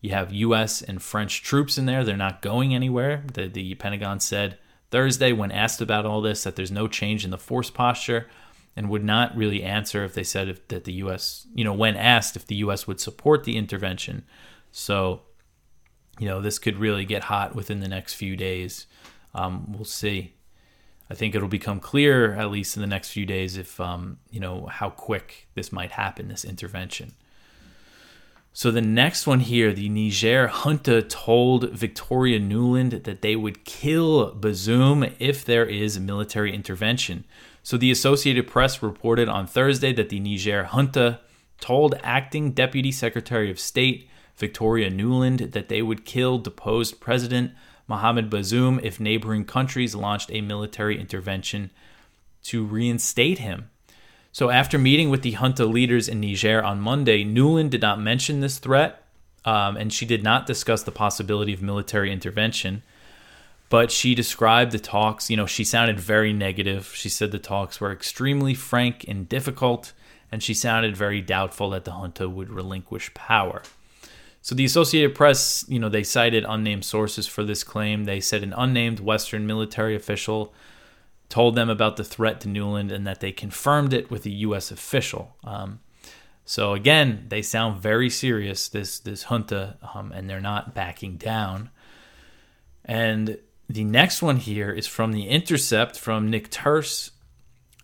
You 0.00 0.10
have 0.10 0.32
U.S. 0.32 0.80
and 0.80 1.02
French 1.02 1.42
troops 1.42 1.76
in 1.76 1.86
there. 1.86 2.04
They're 2.04 2.16
not 2.16 2.42
going 2.42 2.74
anywhere. 2.74 3.24
The, 3.32 3.48
the 3.48 3.74
Pentagon 3.74 4.20
said 4.20 4.58
Thursday, 4.90 5.32
when 5.32 5.50
asked 5.50 5.80
about 5.80 6.06
all 6.06 6.20
this, 6.20 6.44
that 6.44 6.56
there's 6.56 6.70
no 6.70 6.88
change 6.88 7.24
in 7.24 7.30
the 7.30 7.38
force 7.38 7.70
posture 7.70 8.28
and 8.76 8.88
would 8.88 9.04
not 9.04 9.36
really 9.36 9.62
answer 9.62 10.04
if 10.04 10.14
they 10.14 10.22
said 10.22 10.48
if, 10.48 10.68
that 10.68 10.84
the 10.84 10.92
U.S., 10.94 11.46
you 11.52 11.64
know, 11.64 11.72
when 11.72 11.96
asked 11.96 12.36
if 12.36 12.46
the 12.46 12.54
U.S. 12.56 12.86
would 12.86 13.00
support 13.00 13.42
the 13.42 13.56
intervention. 13.56 14.24
So, 14.70 15.22
you 16.20 16.26
know, 16.26 16.40
this 16.40 16.60
could 16.60 16.78
really 16.78 17.04
get 17.04 17.24
hot 17.24 17.56
within 17.56 17.80
the 17.80 17.88
next 17.88 18.14
few 18.14 18.36
days. 18.36 18.86
Um, 19.34 19.72
we'll 19.72 19.84
see. 19.84 20.34
I 21.10 21.14
think 21.14 21.34
it'll 21.34 21.48
become 21.48 21.80
clear, 21.80 22.34
at 22.34 22.50
least 22.50 22.76
in 22.76 22.80
the 22.82 22.86
next 22.86 23.10
few 23.10 23.26
days, 23.26 23.56
if 23.56 23.80
um, 23.80 24.18
you 24.30 24.40
know 24.40 24.66
how 24.66 24.90
quick 24.90 25.48
this 25.54 25.72
might 25.72 25.92
happen, 25.92 26.28
this 26.28 26.44
intervention. 26.44 27.14
So 28.58 28.72
the 28.72 28.80
next 28.80 29.24
one 29.24 29.38
here, 29.38 29.72
the 29.72 29.88
Niger 29.88 30.48
junta 30.48 31.00
told 31.00 31.70
Victoria 31.70 32.40
Nuland 32.40 33.04
that 33.04 33.22
they 33.22 33.36
would 33.36 33.64
kill 33.64 34.34
Bazoum 34.34 35.14
if 35.20 35.44
there 35.44 35.64
is 35.64 36.00
military 36.00 36.52
intervention. 36.52 37.22
So 37.62 37.76
the 37.76 37.92
Associated 37.92 38.48
Press 38.48 38.82
reported 38.82 39.28
on 39.28 39.46
Thursday 39.46 39.92
that 39.92 40.08
the 40.08 40.18
Niger 40.18 40.70
junta 40.72 41.20
told 41.60 42.00
acting 42.02 42.50
Deputy 42.50 42.90
Secretary 42.90 43.48
of 43.48 43.60
State 43.60 44.08
Victoria 44.36 44.90
Nuland 44.90 45.52
that 45.52 45.68
they 45.68 45.80
would 45.80 46.04
kill 46.04 46.38
deposed 46.38 46.98
President 46.98 47.52
Mohamed 47.86 48.28
Bazoum 48.28 48.82
if 48.82 48.98
neighboring 48.98 49.44
countries 49.44 49.94
launched 49.94 50.32
a 50.32 50.40
military 50.40 50.98
intervention 51.00 51.70
to 52.42 52.64
reinstate 52.64 53.38
him. 53.38 53.70
So, 54.32 54.50
after 54.50 54.78
meeting 54.78 55.10
with 55.10 55.22
the 55.22 55.32
junta 55.32 55.64
leaders 55.64 56.08
in 56.08 56.20
Niger 56.20 56.62
on 56.62 56.80
Monday, 56.80 57.24
Nuland 57.24 57.70
did 57.70 57.80
not 57.80 58.00
mention 58.00 58.40
this 58.40 58.58
threat, 58.58 59.02
um, 59.44 59.76
and 59.76 59.92
she 59.92 60.06
did 60.06 60.22
not 60.22 60.46
discuss 60.46 60.82
the 60.82 60.92
possibility 60.92 61.52
of 61.52 61.62
military 61.62 62.12
intervention 62.12 62.82
but 63.68 63.90
she 63.90 64.14
described 64.14 64.72
the 64.72 64.78
talks. 64.78 65.30
You 65.30 65.36
know, 65.36 65.46
she 65.46 65.64
sounded 65.64 66.00
very 66.00 66.32
negative. 66.32 66.92
She 66.94 67.08
said 67.08 67.30
the 67.30 67.38
talks 67.38 67.80
were 67.80 67.92
extremely 67.92 68.54
frank 68.54 69.04
and 69.06 69.28
difficult, 69.28 69.92
and 70.32 70.42
she 70.42 70.54
sounded 70.54 70.96
very 70.96 71.20
doubtful 71.20 71.70
that 71.70 71.84
the 71.84 71.92
junta 71.92 72.28
would 72.28 72.50
relinquish 72.50 73.12
power. 73.14 73.62
So 74.40 74.54
the 74.54 74.64
Associated 74.64 75.14
Press, 75.14 75.64
you 75.68 75.78
know, 75.78 75.88
they 75.88 76.04
cited 76.04 76.44
unnamed 76.48 76.84
sources 76.84 77.26
for 77.26 77.44
this 77.44 77.64
claim. 77.64 78.04
They 78.04 78.20
said 78.20 78.42
an 78.42 78.54
unnamed 78.56 79.00
Western 79.00 79.46
military 79.46 79.94
official 79.94 80.54
told 81.28 81.54
them 81.54 81.68
about 81.68 81.96
the 81.96 82.04
threat 82.04 82.40
to 82.40 82.48
Nuland 82.48 82.92
and 82.92 83.06
that 83.06 83.20
they 83.20 83.32
confirmed 83.32 83.92
it 83.92 84.10
with 84.10 84.24
a 84.26 84.30
U.S. 84.30 84.70
official. 84.70 85.36
Um, 85.44 85.80
so 86.44 86.72
again, 86.72 87.26
they 87.28 87.42
sound 87.42 87.82
very 87.82 88.08
serious. 88.08 88.68
This 88.68 88.98
this 88.98 89.24
junta, 89.24 89.76
um, 89.94 90.12
and 90.12 90.28
they're 90.28 90.40
not 90.40 90.74
backing 90.74 91.16
down. 91.16 91.70
And 92.84 93.38
the 93.68 93.84
next 93.84 94.22
one 94.22 94.38
here 94.38 94.70
is 94.70 94.86
from 94.86 95.12
The 95.12 95.28
Intercept 95.28 95.98
from 95.98 96.30
Nick 96.30 96.50
Turse. 96.50 97.10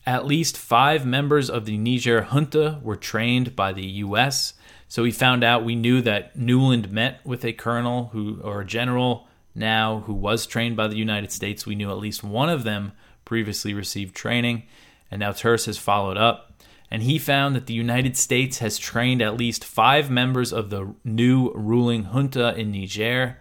At 0.06 0.26
least 0.26 0.56
five 0.56 1.04
members 1.04 1.50
of 1.50 1.66
the 1.66 1.76
Niger 1.76 2.22
junta 2.22 2.80
were 2.82 2.96
trained 2.96 3.54
by 3.54 3.72
the 3.72 3.86
U.S. 3.86 4.54
So 4.88 5.02
we 5.02 5.12
found 5.12 5.44
out 5.44 5.64
we 5.64 5.76
knew 5.76 6.00
that 6.00 6.36
Nuland 6.38 6.90
met 6.90 7.20
with 7.24 7.44
a 7.44 7.52
colonel 7.52 8.10
who 8.12 8.40
or 8.42 8.62
a 8.62 8.66
general 8.66 9.28
now 9.54 10.00
who 10.06 10.14
was 10.14 10.46
trained 10.46 10.76
by 10.76 10.88
the 10.88 10.96
United 10.96 11.32
States. 11.32 11.66
We 11.66 11.74
knew 11.74 11.90
at 11.90 11.98
least 11.98 12.24
one 12.24 12.48
of 12.48 12.64
them 12.64 12.92
previously 13.24 13.74
received 13.74 14.14
training, 14.14 14.64
and 15.10 15.20
now 15.20 15.32
Turse 15.32 15.66
has 15.66 15.78
followed 15.78 16.16
up. 16.16 16.50
And 16.90 17.02
he 17.02 17.18
found 17.18 17.56
that 17.56 17.66
the 17.66 17.74
United 17.74 18.16
States 18.16 18.58
has 18.58 18.78
trained 18.78 19.20
at 19.20 19.36
least 19.36 19.64
five 19.64 20.10
members 20.10 20.52
of 20.52 20.70
the 20.70 20.94
new 21.02 21.50
ruling 21.52 22.04
junta 22.04 22.54
in 22.56 22.70
Niger. 22.70 23.38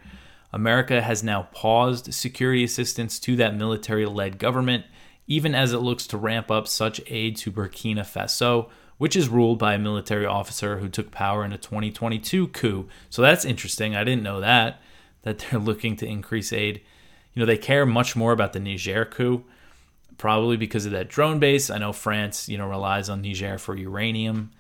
America 0.52 1.02
has 1.02 1.24
now 1.24 1.50
paused 1.52 2.14
security 2.14 2.64
assistance 2.64 3.20
to 3.20 3.36
that 3.36 3.56
military 3.56 4.06
led 4.06 4.40
government, 4.40 4.86
even 5.28 5.54
as 5.54 5.74
it 5.74 5.80
looks 5.80 6.08
to 6.08 6.18
ramp 6.18 6.50
up 6.50 6.68
such 6.68 7.02
aid 7.08 7.36
to 7.38 7.52
Burkina 7.52 8.02
Faso, 8.02 8.70
which 8.98 9.16
is 9.16 9.30
ruled 9.30 9.60
by 9.60 9.74
a 9.74 9.80
military 9.80 10.26
officer 10.26 10.78
who 10.78 10.90
took 10.90 11.12
power 11.12 11.44
in 11.44 11.52
a 11.52 11.58
2022 11.58 12.48
coup. 12.50 12.88
So 13.10 13.22
that's 13.22 13.46
interesting. 13.46 13.96
I 13.96 14.04
didn't 14.04 14.24
know 14.24 14.40
that, 14.40 14.82
that 15.24 15.40
they're 15.40 15.60
looking 15.60 15.96
to 15.98 16.08
increase 16.08 16.54
aid. 16.54 16.82
You 17.34 17.40
know, 17.40 17.46
they 17.46 17.58
care 17.58 17.86
much 17.86 18.16
more 18.16 18.32
about 18.32 18.54
the 18.54 18.60
Niger 18.60 19.06
coup, 19.06 19.44
probably 20.24 20.56
because 20.56 20.86
of 20.86 20.94
that 20.94 21.10
drone 21.10 21.38
base. 21.38 21.70
I 21.70 21.80
know 21.80 21.92
France, 21.92 22.48
you 22.48 22.58
know, 22.58 22.66
relies 22.66 23.10
on 23.10 23.22
Niger 23.22 23.58
for 23.58 23.76
uranium, 23.76 24.52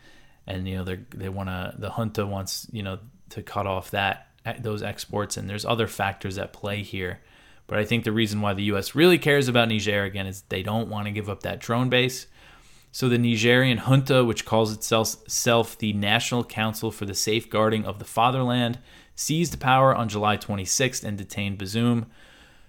and, 0.46 0.68
you 0.68 0.76
know, 0.76 0.84
they 0.84 1.00
they 1.16 1.30
want 1.30 1.48
to, 1.48 1.74
the 1.78 1.90
junta 1.90 2.26
wants, 2.26 2.68
you 2.74 2.84
know, 2.84 3.00
to 3.30 3.42
cut 3.42 3.66
off 3.66 3.92
that 3.92 4.28
those 4.60 4.84
exports, 4.84 5.38
and 5.38 5.50
there's 5.50 5.64
other 5.64 5.88
factors 5.88 6.38
at 6.38 6.52
play 6.52 6.84
here. 6.84 7.22
But 7.66 7.80
I 7.80 7.86
think 7.86 8.04
the 8.04 8.12
reason 8.12 8.42
why 8.42 8.54
the 8.54 8.64
U.S. 8.64 8.94
really 8.94 9.18
cares 9.18 9.48
about 9.48 9.70
Niger 9.70 10.04
again 10.04 10.28
is 10.28 10.42
they 10.50 10.64
don't 10.64 10.90
want 10.90 11.06
to 11.06 11.14
give 11.14 11.30
up 11.30 11.44
that 11.44 11.62
drone 11.62 11.88
base. 11.88 12.28
So 12.92 13.08
the 13.08 13.18
Nigerian 13.18 13.78
junta, 13.78 14.26
which 14.26 14.44
calls 14.44 14.74
itself 14.74 15.78
the 15.78 15.94
National 15.94 16.44
Council 16.44 16.92
for 16.92 17.06
the 17.06 17.16
Safeguarding 17.16 17.86
of 17.86 18.00
the 18.00 18.06
Fatherland, 18.06 18.80
seized 19.16 19.62
power 19.62 19.96
on 19.96 20.10
July 20.10 20.36
26th 20.36 21.06
and 21.06 21.18
detained 21.18 21.58
Bazoum. 21.58 22.08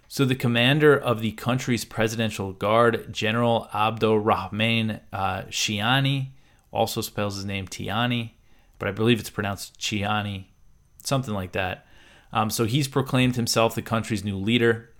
So 0.08 0.25
the 0.25 0.34
commander 0.34 0.96
of 0.96 1.20
the 1.20 1.32
country's 1.32 1.84
presidential 1.84 2.52
guard, 2.52 3.12
General 3.12 3.68
Abdurrahman 3.75 5.00
uh, 5.12 5.42
Chiani, 5.42 6.28
also 6.70 7.00
spells 7.00 7.37
his 7.37 7.44
name 7.44 7.66
Tiani, 7.66 8.32
but 8.78 8.88
I 8.88 8.92
believe 8.92 9.20
it's 9.20 9.30
pronounced 9.30 9.78
Chiani 9.78 10.46
something 11.06 11.34
like 11.34 11.52
that. 11.52 11.87
Um, 12.32 12.50
so 12.50 12.64
he's 12.64 12.88
proclaimed 12.88 13.37
himself 13.37 13.75
the 13.75 13.82
country's 13.82 14.25
new 14.25 14.37
leader. 14.37 14.90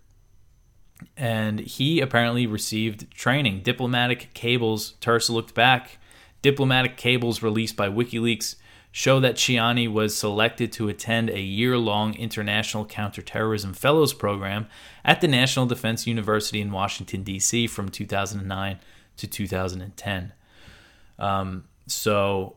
And 1.17 1.61
he 1.61 2.01
apparently 2.01 2.47
received 2.47 3.11
training. 3.11 3.63
Diplomatic 3.63 4.33
cables, 4.35 4.93
Turse 5.01 5.29
looked 5.29 5.55
back. 5.55 5.99
Diplomatic 6.43 6.97
cables 6.97 7.43
released 7.43 7.77
by 7.77 7.89
WikiLeaks 7.89 8.57
show 8.97 9.19
that 9.19 9.35
Ciani 9.35 9.93
was 9.93 10.17
selected 10.17 10.71
to 10.71 10.89
attend 10.89 11.29
a 11.29 11.41
year 11.41 11.77
long 11.77 12.15
International 12.15 12.85
Counterterrorism 12.85 13.75
Fellows 13.75 14.15
Program 14.15 14.69
at 15.05 15.21
the 15.21 15.27
National 15.27 15.67
Defense 15.67 16.07
University 16.07 16.61
in 16.61 16.71
Washington, 16.71 17.25
D.C. 17.25 17.67
from 17.67 17.89
2009 17.89 18.79
to 19.17 19.27
2010. 19.27 20.33
Um, 21.19 21.65
so, 21.89 22.55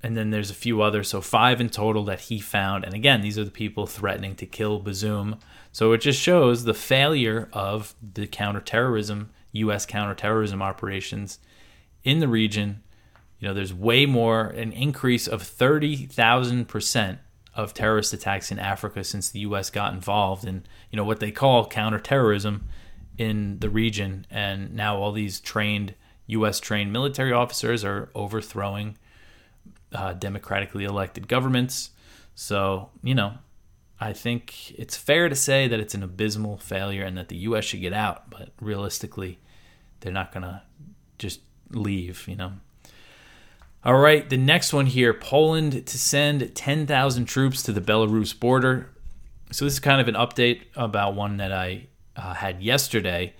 and 0.00 0.16
then 0.16 0.30
there's 0.30 0.48
a 0.48 0.54
few 0.54 0.80
others, 0.80 1.08
so 1.08 1.20
five 1.20 1.60
in 1.60 1.68
total 1.70 2.04
that 2.04 2.20
he 2.20 2.38
found. 2.38 2.84
And 2.84 2.94
again, 2.94 3.20
these 3.20 3.36
are 3.36 3.44
the 3.44 3.50
people 3.50 3.88
threatening 3.88 4.36
to 4.36 4.46
kill 4.46 4.80
Bazoum. 4.80 5.40
So 5.72 5.90
it 5.90 5.98
just 5.98 6.20
shows 6.20 6.62
the 6.62 6.72
failure 6.72 7.48
of 7.52 7.96
the 8.00 8.28
counterterrorism, 8.28 9.30
U.S. 9.50 9.86
counterterrorism 9.86 10.62
operations 10.62 11.40
in 12.04 12.20
the 12.20 12.28
region 12.28 12.84
you 13.44 13.50
know, 13.50 13.54
there's 13.54 13.74
way 13.74 14.06
more, 14.06 14.46
an 14.46 14.72
increase 14.72 15.28
of 15.28 15.42
30,000% 15.42 17.18
of 17.54 17.74
terrorist 17.74 18.14
attacks 18.14 18.50
in 18.50 18.58
Africa 18.58 19.04
since 19.04 19.28
the 19.28 19.40
U.S. 19.40 19.68
got 19.68 19.92
involved 19.92 20.46
in, 20.46 20.64
you 20.90 20.96
know, 20.96 21.04
what 21.04 21.20
they 21.20 21.30
call 21.30 21.66
counterterrorism 21.66 22.66
in 23.18 23.58
the 23.58 23.68
region. 23.68 24.26
And 24.30 24.74
now 24.74 24.96
all 24.96 25.12
these 25.12 25.40
trained, 25.40 25.94
U.S. 26.28 26.58
trained 26.58 26.90
military 26.90 27.32
officers 27.32 27.84
are 27.84 28.08
overthrowing 28.14 28.96
uh, 29.92 30.14
democratically 30.14 30.84
elected 30.84 31.28
governments. 31.28 31.90
So, 32.34 32.88
you 33.02 33.14
know, 33.14 33.34
I 34.00 34.14
think 34.14 34.70
it's 34.70 34.96
fair 34.96 35.28
to 35.28 35.36
say 35.36 35.68
that 35.68 35.80
it's 35.80 35.94
an 35.94 36.02
abysmal 36.02 36.56
failure 36.56 37.04
and 37.04 37.18
that 37.18 37.28
the 37.28 37.36
U.S. 37.36 37.66
should 37.66 37.82
get 37.82 37.92
out. 37.92 38.30
But 38.30 38.52
realistically, 38.58 39.38
they're 40.00 40.12
not 40.12 40.32
going 40.32 40.44
to 40.44 40.62
just 41.18 41.40
leave, 41.68 42.26
you 42.26 42.36
know. 42.36 42.54
All 43.86 43.98
right, 43.98 44.26
the 44.26 44.38
next 44.38 44.72
one 44.72 44.86
here 44.86 45.12
Poland 45.12 45.86
to 45.86 45.98
send 45.98 46.54
10,000 46.54 47.26
troops 47.26 47.62
to 47.64 47.72
the 47.72 47.82
Belarus 47.82 48.38
border. 48.38 48.88
So, 49.50 49.66
this 49.66 49.74
is 49.74 49.80
kind 49.80 50.00
of 50.00 50.08
an 50.08 50.14
update 50.14 50.62
about 50.74 51.14
one 51.14 51.36
that 51.36 51.52
I 51.52 51.88
uh, 52.16 52.32
had 52.32 52.62
yesterday. 52.62 53.34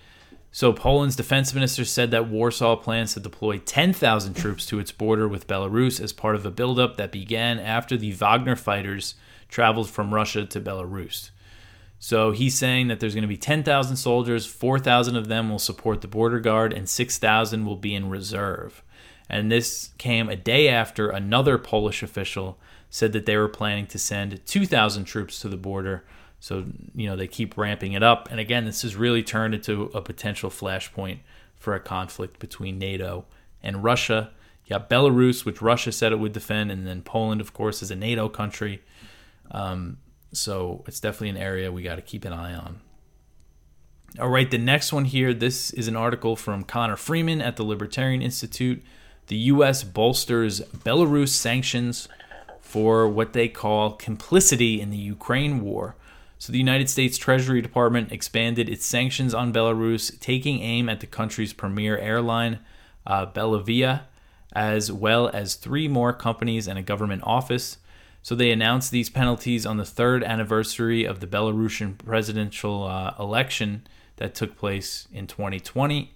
So, 0.53 0.71
Poland's 0.75 1.17
defense 1.17 1.55
minister 1.55 1.87
said 1.87 2.11
that 2.11 2.29
Warsaw 2.29 2.77
plans 2.77 3.15
to 3.15 3.21
deploy 3.21 3.57
10,000 3.57 4.35
troops 4.35 4.67
to 4.67 4.79
its 4.79 4.93
border 4.93 5.27
with 5.27 5.47
Belarus 5.47 5.99
as 5.99 6.13
part 6.13 6.35
of 6.35 6.45
a 6.45 6.51
buildup 6.51 6.99
that 6.99 7.11
began 7.11 7.59
after 7.59 7.97
the 7.97 8.13
Wagner 8.13 8.55
fighters 8.55 9.15
traveled 9.49 9.89
from 9.89 10.13
Russia 10.13 10.45
to 10.45 10.61
Belarus. 10.61 11.31
So, 11.99 12.33
he's 12.33 12.55
saying 12.55 12.89
that 12.89 13.01
there's 13.01 13.15
going 13.15 13.23
to 13.23 13.29
be 13.29 13.39
10,000 13.39 13.97
soldiers, 13.97 14.45
4,000 14.45 15.17
of 15.17 15.29
them 15.29 15.49
will 15.49 15.59
support 15.59 16.03
the 16.03 16.07
border 16.07 16.39
guard, 16.39 16.75
and 16.75 16.87
6,000 16.87 17.65
will 17.65 17.77
be 17.77 17.95
in 17.95 18.11
reserve. 18.11 18.84
And 19.29 19.51
this 19.51 19.91
came 19.99 20.29
a 20.29 20.37
day 20.37 20.69
after 20.69 21.09
another 21.09 21.59
Polish 21.59 22.03
official 22.03 22.59
said 22.91 23.13
that 23.13 23.27
they 23.27 23.37
were 23.37 23.49
planning 23.49 23.87
to 23.89 23.99
send 23.99 24.45
2,000 24.47 25.05
troops 25.05 25.41
to 25.41 25.49
the 25.49 25.57
border. 25.57 26.05
So, 26.39 26.65
you 26.95 27.09
know, 27.09 27.17
they 27.17 27.27
keep 27.27 27.57
ramping 27.57 27.93
it 27.93 28.03
up. 28.03 28.31
And 28.31 28.39
again, 28.39 28.67
this 28.67 28.83
has 28.83 28.95
really 28.95 29.23
turned 29.23 29.55
into 29.55 29.91
a 29.95 30.01
potential 30.01 30.51
flashpoint 30.51 31.19
for 31.57 31.75
a 31.75 31.81
conflict 31.81 32.39
between 32.39 32.79
NATO 32.79 33.25
and 33.63 33.83
Russia. 33.83 34.31
You 34.67 34.71
got 34.71 34.89
Belarus, 34.89 35.45
which 35.45 35.61
Russia 35.61 35.91
said 35.91 36.13
it 36.13 36.19
would 36.19 36.33
defend, 36.33 36.71
and 36.71 36.87
then 36.87 37.03
Poland, 37.03 37.41
of 37.41 37.53
course, 37.53 37.83
is 37.83 37.91
a 37.91 37.97
NATO 37.97 38.29
country. 38.29 38.83
Um, 39.51 39.99
so 40.33 40.85
it's 40.87 41.01
definitely 41.01 41.31
an 41.31 41.37
area 41.37 41.73
we 41.73 41.83
got 41.83 41.97
to 41.97 42.03
keep 42.03 42.25
an 42.25 42.33
eye 42.33 42.55
on. 42.55 42.81
All 44.21 44.29
right, 44.29 44.51
the 44.51 44.59
next 44.59 44.93
one 44.93 45.07
here. 45.07 45.35
This 45.35 45.73
is 45.73 45.89
an 45.89 45.97
article 45.97 46.37
from 46.37 46.63
Connor 46.63 46.97
Freeman 46.97 47.41
at 47.41 47.57
the 47.57 47.65
Libertarian 47.65 48.23
Institute 48.23 48.83
the 49.29 49.37
U.S. 49.37 49.83
bolsters 49.85 50.61
Belarus 50.61 51.29
sanctions 51.29 52.09
for 52.61 53.09
what 53.09 53.33
they 53.33 53.49
call 53.49 53.93
complicity 53.93 54.81
in 54.81 54.91
the 54.91 54.97
Ukraine 54.97 55.61
war. 55.61 55.95
So, 56.39 56.53
the 56.53 56.59
United 56.59 56.91
States 56.91 57.17
Treasury 57.17 57.63
Department 57.63 58.13
expanded 58.13 58.69
its 58.69 58.85
sanctions 58.85 59.33
on 59.33 59.53
Belarus, 59.53 60.19
taking 60.21 60.61
aim 60.61 60.89
at 60.89 61.01
the 61.01 61.07
country's 61.07 61.53
premier 61.53 61.97
airline, 61.97 62.59
uh, 63.07 63.27
Belavia, 63.27 64.03
as 64.53 64.93
well 64.93 65.31
as 65.33 65.55
three 65.55 65.89
more 65.89 66.13
companies 66.13 66.69
and 66.69 66.79
a 66.79 66.83
government 66.83 67.23
office. 67.25 67.79
So, 68.23 68.35
they 68.35 68.51
announced 68.51 68.91
these 68.91 69.09
penalties 69.09 69.65
on 69.65 69.79
the 69.79 69.87
third 69.87 70.23
anniversary 70.25 71.05
of 71.05 71.21
the 71.21 71.27
Belarusian 71.27 71.97
presidential 71.97 72.85
uh, 72.85 73.15
election 73.19 73.87
that 74.17 74.35
took 74.35 74.57
place 74.59 75.09
in 75.13 75.27
2020 75.27 76.13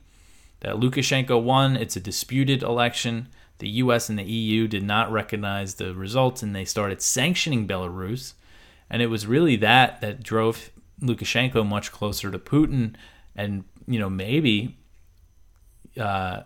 that 0.61 0.77
Lukashenko 0.77 1.43
won. 1.43 1.77
It's 1.77 1.97
a 1.97 2.01
disputed 2.01 2.63
election. 2.63 3.29
The 3.59 3.69
US 3.69 4.09
and 4.09 4.19
the 4.19 4.25
EU 4.25 4.69
did 4.69 4.85
not 4.85 5.11
recognize 5.11 5.75
the 5.75 5.95
results 5.95 6.43
and 6.43 6.55
they 6.55 6.65
started 6.65 7.03
sanctioning 7.03 7.67
Belarus. 7.67 8.35
And 8.91 9.03
it 9.03 9.07
was 9.09 9.27
really 9.27 9.57
that 9.57 10.01
that 10.01 10.23
drove 10.23 10.71
Lukashenko 11.01 11.67
much 11.67 11.93
closer 11.93 12.31
to 12.31 12.39
Putin 12.39 12.95
and, 13.37 13.65
you 13.87 13.99
know, 13.99 14.11
maybe 14.11 14.77
uh, 15.99 16.43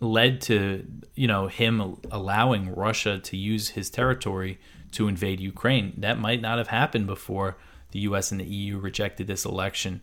led 0.00 0.40
to, 0.42 0.86
you 1.14 1.26
know, 1.26 1.48
him 1.48 1.96
allowing 2.10 2.74
Russia 2.74 3.18
to 3.18 3.36
use 3.36 3.70
his 3.70 3.90
territory 3.90 4.58
to 4.92 5.08
invade 5.08 5.40
Ukraine. 5.40 5.94
That 5.96 6.18
might 6.18 6.40
not 6.40 6.58
have 6.58 6.68
happened 6.68 7.06
before 7.06 7.56
the 7.90 8.00
US 8.00 8.30
and 8.30 8.40
the 8.40 8.44
EU 8.44 8.78
rejected 8.78 9.26
this 9.26 9.44
election. 9.44 10.02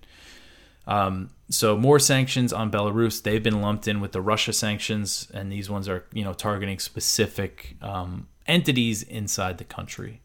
Um, 0.88 1.32
so 1.50 1.78
more 1.78 2.00
sanctions 2.00 2.52
on 2.52 2.72
Belarus. 2.72 3.22
They've 3.22 3.44
been 3.44 3.62
lumped 3.62 3.88
in 3.88 4.02
with 4.02 4.12
the 4.12 4.22
Russia 4.22 4.54
sanctions, 4.54 5.28
and 5.34 5.52
these 5.52 5.70
ones 5.70 5.88
are 5.88 6.06
you 6.14 6.24
know 6.24 6.34
targeting 6.34 6.80
specific 6.80 7.78
um, 7.82 8.28
entities 8.48 9.04
inside 9.04 9.58
the 9.58 9.64
country. 9.64 10.22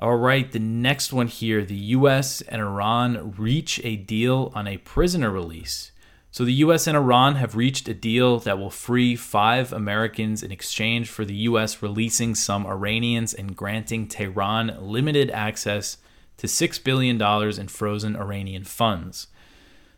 All 0.00 0.16
right, 0.16 0.50
the 0.50 0.58
next 0.58 1.12
one 1.12 1.28
here: 1.28 1.64
the 1.64 1.74
U.S. 1.74 2.40
and 2.42 2.60
Iran 2.60 3.34
reach 3.36 3.80
a 3.84 3.96
deal 3.96 4.52
on 4.54 4.66
a 4.66 4.78
prisoner 4.78 5.30
release. 5.30 5.92
So 6.30 6.44
the 6.44 6.52
U.S. 6.54 6.86
and 6.86 6.96
Iran 6.96 7.36
have 7.36 7.56
reached 7.56 7.88
a 7.88 7.94
deal 7.94 8.38
that 8.40 8.58
will 8.58 8.70
free 8.70 9.16
five 9.16 9.72
Americans 9.72 10.42
in 10.42 10.52
exchange 10.52 11.08
for 11.08 11.24
the 11.24 11.34
U.S. 11.34 11.82
releasing 11.82 12.34
some 12.34 12.66
Iranians 12.66 13.32
and 13.32 13.56
granting 13.56 14.06
Tehran 14.06 14.76
limited 14.78 15.30
access 15.30 15.96
to 16.38 16.46
$6 16.46 16.82
billion 16.82 17.20
in 17.60 17.68
frozen 17.68 18.16
Iranian 18.16 18.64
funds. 18.64 19.26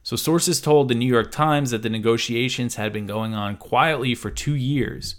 So, 0.03 0.17
sources 0.17 0.61
told 0.61 0.89
the 0.89 0.95
New 0.95 1.07
York 1.07 1.31
Times 1.31 1.71
that 1.71 1.83
the 1.83 1.91
negotiations 1.91 2.77
had 2.77 2.93
been 2.93 3.07
going 3.07 3.35
on 3.35 3.57
quietly 3.57 4.15
for 4.15 4.31
two 4.31 4.55
years. 4.55 5.17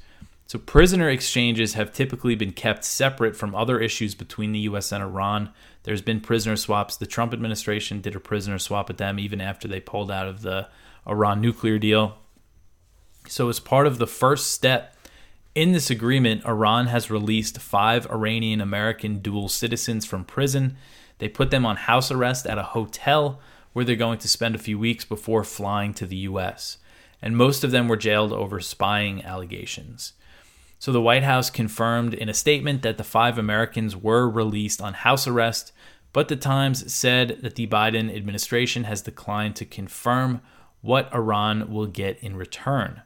So, 0.48 0.58
prisoner 0.58 1.08
exchanges 1.08 1.76
have 1.76 1.94
typically 1.94 2.34
been 2.34 2.52
kept 2.52 2.84
separate 2.84 3.36
from 3.36 3.54
other 3.54 3.80
issues 3.80 4.16
between 4.16 4.52
the 4.52 4.60
U.S. 4.62 4.92
and 4.92 5.04
Iran. 5.04 5.52
There's 5.84 6.02
been 6.02 6.20
prisoner 6.20 6.56
swaps. 6.56 6.98
The 6.98 7.06
Trump 7.06 7.32
administration 7.32 8.02
did 8.02 8.16
a 8.16 8.20
prisoner 8.20 8.58
swap 8.58 8.88
with 8.88 8.98
them 8.98 9.20
even 9.20 9.40
after 9.40 9.68
they 9.68 9.80
pulled 9.80 10.12
out 10.12 10.28
of 10.28 10.42
the 10.42 10.68
Iran 11.08 11.42
nuclear 11.42 11.78
deal. 11.78 12.18
So, 13.28 13.50
as 13.50 13.60
part 13.60 13.86
of 13.86 14.00
the 14.00 14.08
first 14.08 14.52
step 14.52 14.96
in 15.54 15.74
this 15.74 15.92
agreement, 15.92 16.44
Iran 16.46 16.88
has 16.88 17.12
released 17.12 17.60
five 17.60 18.10
Iranian 18.10 18.62
American 18.62 19.20
dual 19.20 19.48
citizens 19.48 20.06
from 20.06 20.26
prison 20.26 20.76
they 21.22 21.30
put 21.30 21.52
them 21.52 21.68
on 21.68 21.76
house 21.76 22.10
arrest 22.10 22.48
at 22.48 22.58
a 22.58 22.64
hotel 22.64 23.40
where 23.74 23.86
they're 23.86 23.96
going 23.96 24.18
to 24.18 24.28
spend 24.28 24.56
a 24.56 24.58
few 24.58 24.80
weeks 24.80 25.06
before 25.06 25.44
flying 25.44 25.94
to 25.94 26.08
the 26.08 26.16
US. 26.16 26.80
And 27.22 27.38
most 27.38 27.64
of 27.64 27.70
them 27.70 27.88
were 27.88 27.96
jailed 27.96 28.34
over 28.34 28.60
spying 28.60 29.24
allegations. 29.24 30.14
So 30.80 30.92
the 30.92 31.00
White 31.00 31.22
House 31.22 31.52
confirmed 31.52 32.16
in 32.16 32.28
a 32.28 32.34
statement 32.34 32.82
that 32.82 32.98
the 32.98 33.04
five 33.04 33.38
Americans 33.38 33.96
were 33.96 34.28
released 34.28 34.82
on 34.82 34.96
house 34.96 35.28
arrest, 35.28 35.72
but 36.12 36.28
the 36.28 36.36
Times 36.36 36.92
said 36.92 37.38
that 37.44 37.54
the 37.54 37.68
Biden 37.68 38.12
administration 38.14 38.86
has 38.86 39.04
declined 39.04 39.56
to 39.58 39.66
confirm 39.66 40.42
what 40.82 41.14
Iran 41.14 41.72
will 41.72 41.86
get 41.86 42.18
in 42.24 42.36
return. 42.36 43.04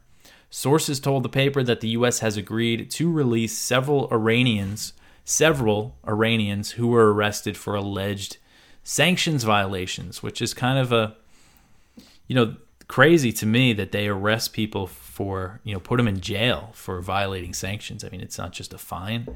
Sources 0.50 1.02
told 1.02 1.24
the 1.24 1.28
paper 1.28 1.64
that 1.64 1.82
the 1.82 1.90
U.S. 1.90 2.20
has 2.20 2.38
agreed 2.38 2.90
to 2.92 3.12
release 3.12 3.58
several 3.58 4.08
Iranians 4.10 4.94
several 5.26 5.98
Iranians 6.08 6.72
who 6.72 6.88
were 6.88 7.14
arrested 7.14 7.58
for 7.58 7.76
alleged 7.76 8.38
sanctions 8.84 9.44
violations, 9.44 10.24
which 10.24 10.42
is 10.42 10.54
kind 10.54 10.78
of 10.78 10.94
a, 10.94 11.16
you 12.28 12.36
know, 12.36 12.56
crazy 12.88 13.32
to 13.34 13.46
me 13.48 13.74
that 13.74 13.92
they 13.92 14.08
arrest 14.08 14.54
people 14.54 14.86
for, 14.86 15.60
you 15.64 15.74
know, 15.74 15.80
put 15.80 15.98
them 15.98 16.08
in 16.08 16.22
jail 16.22 16.70
for 16.74 17.02
violating 17.02 17.54
sanctions. 17.54 18.04
I 18.04 18.10
mean, 18.10 18.22
it's 18.22 18.38
not 18.38 18.54
just 18.54 18.74
a 18.74 18.78
fine. 18.78 19.28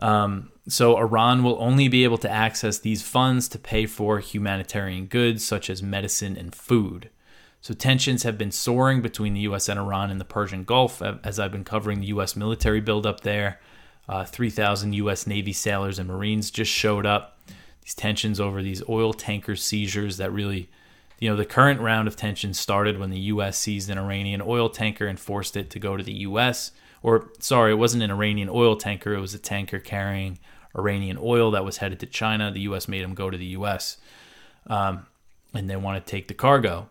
Um, 0.00 0.50
so 0.68 0.96
Iran 0.98 1.44
will 1.44 1.56
only 1.62 1.86
be 1.86 2.02
able 2.02 2.18
to 2.18 2.30
access 2.30 2.78
these 2.78 3.02
funds 3.02 3.46
to 3.48 3.58
pay 3.58 3.86
for 3.86 4.18
humanitarian 4.18 5.06
goods 5.06 5.44
such 5.44 5.70
as 5.70 5.82
medicine 5.82 6.36
and 6.36 6.52
food. 6.52 7.10
So 7.60 7.74
tensions 7.74 8.22
have 8.22 8.38
been 8.38 8.50
soaring 8.50 9.02
between 9.02 9.34
the 9.34 9.40
U.S. 9.40 9.68
and 9.68 9.78
Iran 9.78 10.10
in 10.10 10.18
the 10.18 10.24
Persian 10.24 10.64
Gulf 10.64 11.02
as 11.02 11.38
I've 11.38 11.52
been 11.52 11.64
covering 11.64 12.00
the 12.00 12.06
U.S. 12.06 12.34
military 12.34 12.80
buildup 12.80 13.20
there. 13.20 13.60
Uh, 14.10 14.24
3,000 14.24 14.92
U.S. 14.94 15.24
Navy 15.24 15.52
sailors 15.52 16.00
and 16.00 16.08
Marines 16.08 16.50
just 16.50 16.72
showed 16.72 17.06
up. 17.06 17.38
These 17.82 17.94
tensions 17.94 18.40
over 18.40 18.60
these 18.60 18.82
oil 18.88 19.12
tanker 19.12 19.54
seizures 19.54 20.16
that 20.16 20.32
really, 20.32 20.68
you 21.20 21.30
know, 21.30 21.36
the 21.36 21.44
current 21.44 21.80
round 21.80 22.08
of 22.08 22.16
tensions 22.16 22.58
started 22.58 22.98
when 22.98 23.10
the 23.10 23.20
U.S. 23.20 23.56
seized 23.56 23.88
an 23.88 23.98
Iranian 23.98 24.42
oil 24.44 24.68
tanker 24.68 25.06
and 25.06 25.20
forced 25.20 25.56
it 25.56 25.70
to 25.70 25.78
go 25.78 25.96
to 25.96 26.02
the 26.02 26.12
U.S. 26.12 26.72
or 27.04 27.30
sorry, 27.38 27.70
it 27.70 27.76
wasn't 27.76 28.02
an 28.02 28.10
Iranian 28.10 28.48
oil 28.50 28.74
tanker. 28.74 29.14
It 29.14 29.20
was 29.20 29.32
a 29.32 29.38
tanker 29.38 29.78
carrying 29.78 30.40
Iranian 30.76 31.16
oil 31.16 31.52
that 31.52 31.64
was 31.64 31.76
headed 31.76 32.00
to 32.00 32.06
China. 32.06 32.50
The 32.50 32.62
U.S. 32.62 32.88
made 32.88 33.04
them 33.04 33.14
go 33.14 33.30
to 33.30 33.38
the 33.38 33.46
U.S. 33.46 33.96
Um, 34.66 35.06
and 35.54 35.70
they 35.70 35.76
want 35.76 36.04
to 36.04 36.10
take 36.10 36.26
the 36.26 36.34
cargo. 36.34 36.88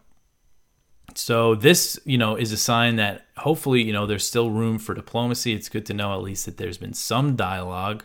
So 1.20 1.54
this, 1.54 2.00
you 2.06 2.18
know, 2.18 2.36
is 2.36 2.52
a 2.52 2.58
sign 2.58 2.96
that 2.96 3.26
hopefully, 3.38 3.84
you 3.84 3.92
know, 3.92 4.06
there's 4.06 4.26
still 4.26 4.50
room 4.50 4.80
for 4.80 4.94
diplomacy. 4.94 5.54
It's 5.54 5.68
good 5.68 5.86
to 5.88 5.94
know 5.94 6.14
at 6.14 6.22
least 6.22 6.46
that 6.46 6.58
there's 6.58 6.78
been 6.78 6.94
some 6.94 7.36
dialogue 7.36 8.04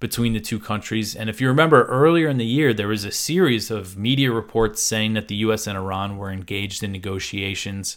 between 0.00 0.32
the 0.32 0.40
two 0.40 0.58
countries. 0.58 1.14
And 1.14 1.30
if 1.30 1.40
you 1.40 1.46
remember 1.48 1.84
earlier 1.84 2.28
in 2.28 2.36
the 2.36 2.44
year, 2.44 2.74
there 2.74 2.88
was 2.88 3.04
a 3.04 3.12
series 3.12 3.70
of 3.70 3.96
media 3.96 4.32
reports 4.32 4.82
saying 4.82 5.14
that 5.14 5.28
the 5.28 5.36
US 5.36 5.66
and 5.68 5.78
Iran 5.78 6.18
were 6.18 6.30
engaged 6.30 6.82
in 6.82 6.90
negotiations 6.90 7.96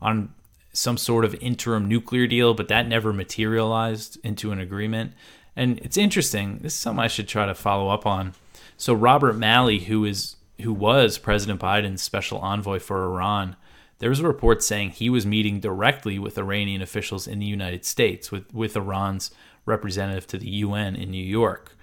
on 0.00 0.32
some 0.72 0.96
sort 0.96 1.24
of 1.24 1.34
interim 1.36 1.86
nuclear 1.86 2.26
deal, 2.26 2.54
but 2.54 2.68
that 2.68 2.88
never 2.88 3.12
materialized 3.12 4.18
into 4.24 4.52
an 4.52 4.58
agreement. 4.58 5.12
And 5.54 5.78
it's 5.80 5.96
interesting. 5.96 6.58
This 6.62 6.72
is 6.72 6.80
something 6.80 7.04
I 7.04 7.08
should 7.08 7.28
try 7.28 7.46
to 7.46 7.54
follow 7.54 7.88
up 7.90 8.06
on. 8.06 8.34
So 8.76 8.94
Robert 8.94 9.36
Malley, 9.36 9.80
who 9.80 10.04
is 10.04 10.36
who 10.62 10.72
was 10.72 11.18
President 11.18 11.60
Biden's 11.60 12.00
special 12.00 12.38
envoy 12.38 12.78
for 12.78 13.04
Iran, 13.04 13.56
there 13.98 14.10
was 14.10 14.20
a 14.20 14.26
report 14.26 14.62
saying 14.62 14.90
he 14.90 15.08
was 15.08 15.24
meeting 15.24 15.60
directly 15.60 16.18
with 16.18 16.38
Iranian 16.38 16.82
officials 16.82 17.26
in 17.26 17.38
the 17.38 17.46
United 17.46 17.84
States, 17.84 18.30
with, 18.30 18.52
with 18.52 18.76
Iran's 18.76 19.30
representative 19.64 20.26
to 20.28 20.38
the 20.38 20.48
UN 20.48 20.94
in 20.96 21.10
New 21.10 21.24
York, 21.24 21.76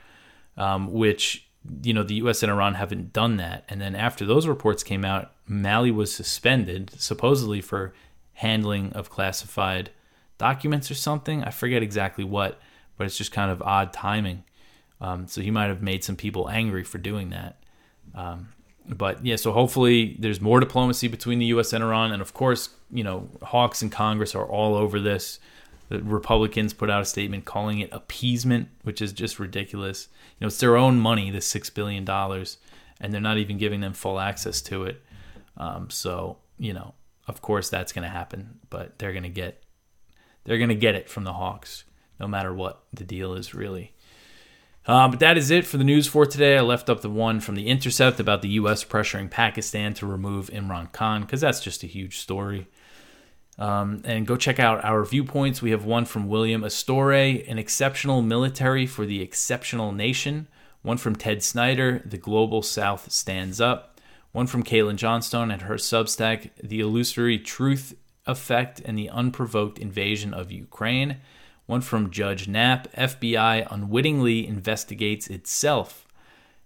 um, 0.58 0.92
which, 0.92 1.48
you 1.84 1.94
know, 1.94 2.04
the 2.04 2.16
US 2.16 2.44
and 2.44 2.52
Iran 2.52 2.76
haven't 2.76 3.14
done 3.14 3.38
that. 3.38 3.66
And 3.68 3.82
then 3.82 3.96
after 3.96 4.26
those 4.26 4.48
reports 4.48 4.84
came 4.84 5.04
out, 5.04 5.32
Malley 5.48 5.92
was 5.92 6.14
suspended, 6.14 6.92
supposedly 6.98 7.62
for 7.62 7.94
handling 8.34 8.94
of 8.94 9.10
classified 9.10 9.90
documents 10.38 10.90
or 10.92 10.96
something. 10.96 11.44
I 11.44 11.52
forget 11.52 11.84
exactly 11.84 12.24
what, 12.24 12.60
but 12.98 13.06
it's 13.06 13.18
just 13.18 13.32
kind 13.32 13.52
of 13.52 13.62
odd 13.62 13.92
timing. 13.92 14.44
Um, 15.02 15.28
so 15.28 15.42
he 15.42 15.52
might 15.52 15.68
have 15.68 15.82
made 15.82 16.04
some 16.04 16.16
people 16.16 16.50
angry 16.50 16.84
for 16.84 16.98
doing 16.98 17.30
that. 17.32 17.58
Um, 18.16 18.50
but 18.88 19.26
yeah, 19.26 19.36
so 19.36 19.52
hopefully 19.52 20.16
there's 20.20 20.42
more 20.42 20.60
diplomacy 20.60 21.08
between 21.08 21.40
the 21.40 21.46
U.S. 21.48 21.74
and 21.74 21.84
Iran, 21.84 22.12
and 22.12 22.22
of 22.22 22.34
course, 22.34 22.70
you 22.92 23.04
know, 23.04 23.30
hawks 23.42 23.82
in 23.82 23.90
Congress 23.90 24.36
are 24.36 24.46
all 24.46 24.76
over 24.76 25.00
this. 25.00 25.40
The 25.90 26.02
Republicans 26.02 26.74
put 26.74 26.90
out 26.90 27.02
a 27.02 27.06
statement 27.06 27.46
calling 27.46 27.80
it 27.80 27.90
appeasement, 27.92 28.70
which 28.84 29.02
is 29.02 29.14
just 29.14 29.40
ridiculous. 29.40 30.08
You 30.40 30.46
know, 30.46 30.48
it's 30.48 30.60
their 30.60 30.76
own 30.76 31.00
money, 31.00 31.30
the 31.30 31.42
six 31.42 31.70
billion 31.70 32.04
dollars, 32.04 32.58
and 33.00 33.14
they're 33.14 33.22
not 33.22 33.38
even 33.38 33.58
giving 33.58 33.82
them 33.82 33.94
full 33.94 34.20
access 34.20 34.62
to 34.64 34.84
it. 34.84 35.02
Um, 35.58 35.90
so 35.90 36.38
you 36.58 36.74
know, 36.74 36.94
of 37.28 37.42
course, 37.42 37.70
that's 37.70 37.94
going 37.94 38.04
to 38.04 38.10
happen, 38.10 38.60
but 38.70 39.00
they're 39.00 39.14
going 39.14 39.24
to 39.24 39.30
get 39.30 39.64
they're 40.44 40.58
going 40.58 40.70
to 40.70 40.76
get 40.76 40.96
it 40.96 41.10
from 41.10 41.24
the 41.24 41.34
Hawks, 41.34 41.86
no 42.20 42.28
matter 42.28 42.54
what 42.54 42.84
the 42.92 43.06
deal 43.06 43.34
is, 43.34 43.54
really. 43.54 43.94
Uh, 44.86 45.08
but 45.08 45.20
that 45.20 45.38
is 45.38 45.50
it 45.50 45.66
for 45.66 45.78
the 45.78 45.84
news 45.84 46.08
for 46.08 46.26
today. 46.26 46.58
I 46.58 46.62
left 46.62 46.90
up 46.90 47.02
the 47.02 47.10
one 47.10 47.40
from 47.40 47.56
The 47.56 47.68
Intercept 47.68 48.20
about 48.20 48.42
the 48.42 48.50
U.S. 48.50 48.84
pressuring 48.84 49.30
Pakistan 49.30 49.94
to 49.96 50.06
remove 50.06 50.50
Imran 50.50 50.92
Khan 50.92 51.22
because 51.22 51.42
that's 51.42 51.62
just 51.62 51.84
a 51.84 51.88
huge 51.88 52.18
story. 52.18 52.68
Um, 53.58 54.02
and 54.04 54.28
go 54.28 54.36
check 54.36 54.60
out 54.60 54.84
our 54.84 55.06
viewpoints. 55.06 55.62
We 55.62 55.72
have 55.72 55.86
one 55.86 56.06
from 56.06 56.28
William 56.28 56.64
Astore, 56.64 57.50
An 57.50 57.58
Exceptional 57.58 58.22
Military 58.22 58.86
for 58.86 59.06
the 59.06 59.22
Exceptional 59.22 59.92
Nation. 59.92 60.48
One 60.82 60.98
from 60.98 61.16
Ted 61.16 61.44
Snyder, 61.44 62.02
The 62.04 62.18
Global 62.18 62.62
South 62.62 63.12
Stands 63.12 63.62
Up. 63.62 64.02
One 64.34 64.48
from 64.48 64.64
Caitlin 64.64 64.98
Johnstone 64.98 65.52
and 65.52 65.62
her 65.62 65.76
Substack, 65.76 66.50
The 66.62 66.82
Illusory 66.82 67.38
Truth 67.38 67.96
Effect 68.26 68.82
and 68.84 68.98
the 68.98 69.10
Unprovoked 69.10 69.78
Invasion 69.78 70.34
of 70.34 70.52
Ukraine. 70.52 71.18
One 71.66 71.82
from 71.82 72.12
Judge 72.12 72.48
Knapp 72.48 72.92
FBI 72.94 73.68
unwittingly 73.72 74.46
investigates 74.46 75.28
itself. 75.28 76.08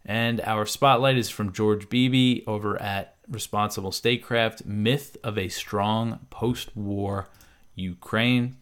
And 0.04 0.42
our 0.42 0.66
spotlight 0.66 1.18
is 1.18 1.30
from 1.30 1.52
George 1.52 1.90
Beebe 1.90 2.44
over 2.48 2.82
at 2.82 3.16
Responsible 3.30 3.92
Statecraft 3.92 4.66
Myth 4.66 5.18
of 5.24 5.38
a 5.38 5.50
Strong 5.50 6.20
Post 6.30 6.76
War 6.76 7.28
Ukraine. 7.76 8.56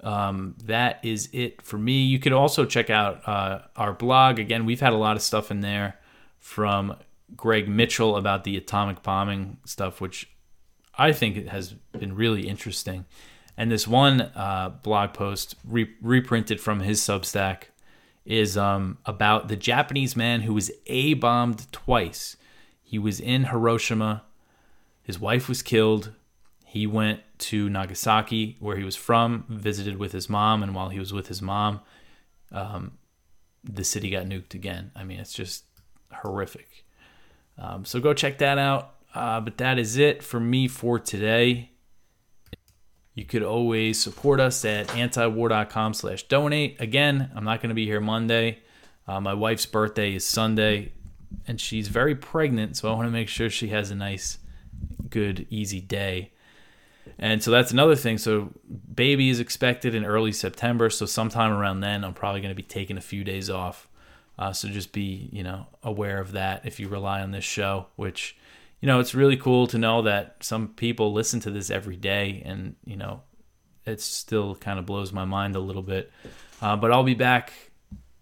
Um, 0.00 0.54
that 0.64 1.00
is 1.02 1.28
it 1.32 1.60
for 1.62 1.76
me. 1.76 2.04
You 2.04 2.18
could 2.18 2.32
also 2.32 2.64
check 2.64 2.88
out 2.88 3.28
uh, 3.28 3.60
our 3.76 3.92
blog. 3.92 4.38
Again, 4.38 4.64
we've 4.64 4.80
had 4.80 4.92
a 4.92 4.96
lot 4.96 5.16
of 5.16 5.22
stuff 5.22 5.50
in 5.50 5.60
there 5.60 5.98
from 6.38 6.96
Greg 7.36 7.68
Mitchell 7.68 8.16
about 8.16 8.44
the 8.44 8.56
atomic 8.56 9.02
bombing 9.02 9.58
stuff, 9.64 10.00
which 10.00 10.30
I 10.96 11.12
think 11.12 11.48
has 11.48 11.74
been 11.92 12.14
really 12.14 12.48
interesting. 12.48 13.04
And 13.58 13.72
this 13.72 13.88
one 13.88 14.20
uh, 14.20 14.70
blog 14.84 15.14
post 15.14 15.56
re- 15.64 15.92
reprinted 16.00 16.60
from 16.60 16.78
his 16.78 17.00
Substack 17.00 17.64
is 18.24 18.56
um, 18.56 18.98
about 19.04 19.48
the 19.48 19.56
Japanese 19.56 20.14
man 20.14 20.42
who 20.42 20.54
was 20.54 20.70
A 20.86 21.14
bombed 21.14 21.70
twice. 21.72 22.36
He 22.84 23.00
was 23.00 23.18
in 23.18 23.46
Hiroshima. 23.46 24.22
His 25.02 25.18
wife 25.18 25.48
was 25.48 25.62
killed. 25.62 26.12
He 26.66 26.86
went 26.86 27.20
to 27.38 27.68
Nagasaki, 27.68 28.56
where 28.60 28.76
he 28.76 28.84
was 28.84 28.94
from, 28.94 29.44
visited 29.48 29.96
with 29.96 30.12
his 30.12 30.28
mom, 30.28 30.62
and 30.62 30.72
while 30.72 30.90
he 30.90 31.00
was 31.00 31.12
with 31.12 31.26
his 31.26 31.42
mom, 31.42 31.80
um, 32.52 32.92
the 33.64 33.82
city 33.82 34.10
got 34.10 34.26
nuked 34.26 34.54
again. 34.54 34.92
I 34.94 35.02
mean, 35.02 35.18
it's 35.18 35.32
just 35.32 35.64
horrific. 36.12 36.84
Um, 37.58 37.84
so 37.84 37.98
go 37.98 38.14
check 38.14 38.38
that 38.38 38.56
out. 38.56 38.94
Uh, 39.14 39.40
but 39.40 39.58
that 39.58 39.80
is 39.80 39.96
it 39.96 40.22
for 40.22 40.38
me 40.38 40.68
for 40.68 41.00
today. 41.00 41.72
You 43.18 43.24
could 43.24 43.42
always 43.42 44.00
support 44.00 44.38
us 44.38 44.64
at 44.64 44.86
antiwar.com 44.88 45.92
slash 45.94 46.22
donate. 46.28 46.80
Again, 46.80 47.32
I'm 47.34 47.42
not 47.42 47.60
going 47.60 47.70
to 47.70 47.74
be 47.74 47.84
here 47.84 48.00
Monday. 48.00 48.60
Uh, 49.08 49.20
my 49.20 49.34
wife's 49.34 49.66
birthday 49.66 50.14
is 50.14 50.24
Sunday, 50.24 50.92
and 51.48 51.60
she's 51.60 51.88
very 51.88 52.14
pregnant, 52.14 52.76
so 52.76 52.88
I 52.88 52.94
want 52.94 53.08
to 53.08 53.10
make 53.10 53.26
sure 53.26 53.50
she 53.50 53.70
has 53.70 53.90
a 53.90 53.96
nice, 53.96 54.38
good, 55.10 55.48
easy 55.50 55.80
day. 55.80 56.30
And 57.18 57.42
so 57.42 57.50
that's 57.50 57.72
another 57.72 57.96
thing. 57.96 58.18
So, 58.18 58.52
baby 58.94 59.30
is 59.30 59.40
expected 59.40 59.96
in 59.96 60.04
early 60.04 60.30
September. 60.30 60.88
So, 60.88 61.04
sometime 61.04 61.50
around 61.50 61.80
then, 61.80 62.04
I'm 62.04 62.14
probably 62.14 62.40
going 62.40 62.52
to 62.52 62.54
be 62.54 62.62
taking 62.62 62.96
a 62.96 63.00
few 63.00 63.24
days 63.24 63.50
off. 63.50 63.88
Uh, 64.38 64.52
so, 64.52 64.68
just 64.68 64.92
be, 64.92 65.28
you 65.32 65.42
know, 65.42 65.66
aware 65.82 66.20
of 66.20 66.30
that 66.32 66.64
if 66.64 66.78
you 66.78 66.86
rely 66.86 67.20
on 67.20 67.32
this 67.32 67.42
show, 67.42 67.86
which 67.96 68.36
you 68.80 68.86
know, 68.86 69.00
it's 69.00 69.14
really 69.14 69.36
cool 69.36 69.66
to 69.68 69.78
know 69.78 70.02
that 70.02 70.36
some 70.40 70.68
people 70.68 71.12
listen 71.12 71.40
to 71.40 71.50
this 71.50 71.70
every 71.70 71.96
day, 71.96 72.42
and 72.44 72.76
you 72.84 72.96
know, 72.96 73.22
it 73.84 74.00
still 74.00 74.54
kind 74.54 74.78
of 74.78 74.86
blows 74.86 75.12
my 75.12 75.24
mind 75.24 75.56
a 75.56 75.60
little 75.60 75.82
bit. 75.82 76.12
Uh, 76.60 76.76
but 76.76 76.92
I'll 76.92 77.04
be 77.04 77.14
back 77.14 77.52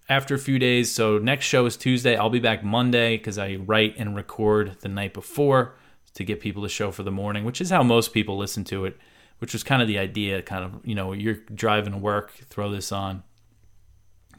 after 0.09 0.35
a 0.35 0.39
few 0.39 0.59
days. 0.59 0.91
So 0.91 1.19
next 1.19 1.47
show 1.47 1.67
is 1.67 1.77
Tuesday. 1.77 2.17
I'll 2.17 2.31
be 2.31 2.41
back 2.41 2.65
Monday 2.65 3.17
because 3.17 3.39
I 3.39 3.57
write 3.57 3.95
and 3.99 4.15
record 4.15 4.77
the 4.81 4.89
night 4.89 5.13
before 5.13 5.77
to 6.15 6.25
get 6.25 6.41
people 6.41 6.63
to 6.63 6.69
show 6.69 6.91
for 6.91 7.03
the 7.03 7.11
morning, 7.11 7.45
which 7.45 7.61
is 7.61 7.71
how 7.71 7.83
most 7.83 8.13
people 8.13 8.37
listen 8.37 8.65
to 8.65 8.85
it. 8.85 8.97
Which 9.39 9.53
was 9.53 9.63
kind 9.63 9.83
of 9.83 9.89
the 9.89 9.99
idea. 9.99 10.41
Kind 10.41 10.65
of, 10.65 10.81
you 10.87 10.95
know, 10.95 11.13
you're 11.13 11.41
driving 11.55 11.93
to 11.93 11.99
work, 11.99 12.33
throw 12.49 12.71
this 12.71 12.91
on 12.91 13.23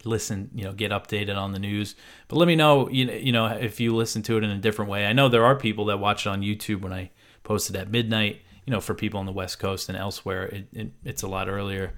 listen, 0.04 0.50
you 0.54 0.64
know, 0.64 0.74
get 0.74 0.92
updated 0.92 1.38
on 1.38 1.52
the 1.52 1.60
news. 1.60 1.96
But 2.28 2.38
let 2.38 2.48
me 2.48 2.56
know, 2.56 2.90
you 2.90 3.06
know, 3.06 3.14
you 3.14 3.32
know, 3.32 3.46
if 3.46 3.80
you 3.80 3.96
listen 3.96 4.22
to 4.24 4.38
it 4.38 4.44
in 4.44 4.50
a 4.50 4.58
different 4.58 4.92
way. 4.92 5.06
I 5.06 5.14
know 5.14 5.30
there 5.30 5.46
are 5.46 5.56
people 5.56 5.86
that 5.86 6.00
watch 6.00 6.26
it 6.26 6.30
on 6.30 6.42
YouTube 6.42 6.82
when 6.82 6.94
I 6.94 7.12
post 7.44 7.70
it 7.70 7.76
at 7.76 7.90
midnight. 7.90 8.42
You 8.66 8.72
know, 8.72 8.82
for 8.82 8.94
people 8.94 9.20
on 9.20 9.26
the 9.26 9.32
West 9.32 9.60
Coast 9.60 9.88
and 9.88 9.98
elsewhere, 9.98 10.44
it, 10.48 10.68
it, 10.74 10.92
it's 11.06 11.24
a 11.24 11.28
lot 11.28 11.48
earlier. 11.48 11.94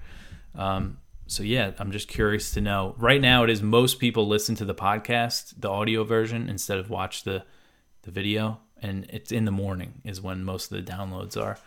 Um, 0.54 0.98
so 1.26 1.42
yeah, 1.42 1.72
I'm 1.78 1.92
just 1.92 2.08
curious 2.08 2.52
to 2.52 2.60
know. 2.60 2.94
Right 2.96 3.20
now, 3.20 3.44
it 3.44 3.50
is 3.50 3.62
most 3.62 3.98
people 3.98 4.26
listen 4.26 4.54
to 4.56 4.64
the 4.64 4.74
podcast, 4.74 5.54
the 5.58 5.68
audio 5.68 6.04
version, 6.04 6.48
instead 6.48 6.78
of 6.78 6.90
watch 6.90 7.24
the 7.24 7.44
the 8.02 8.10
video, 8.10 8.60
and 8.80 9.06
it's 9.10 9.30
in 9.30 9.44
the 9.44 9.50
morning 9.50 10.00
is 10.04 10.20
when 10.20 10.44
most 10.44 10.72
of 10.72 10.84
the 10.84 10.92
downloads 10.92 11.40
are. 11.40 11.58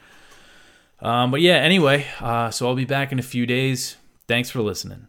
Um, 0.99 1.31
but 1.31 1.41
yeah, 1.41 1.55
anyway, 1.55 2.07
uh, 2.19 2.49
so 2.49 2.67
I'll 2.67 2.75
be 2.75 2.85
back 2.85 3.11
in 3.11 3.19
a 3.19 3.23
few 3.23 3.45
days. 3.45 3.97
Thanks 4.27 4.49
for 4.49 4.61
listening. 4.61 5.07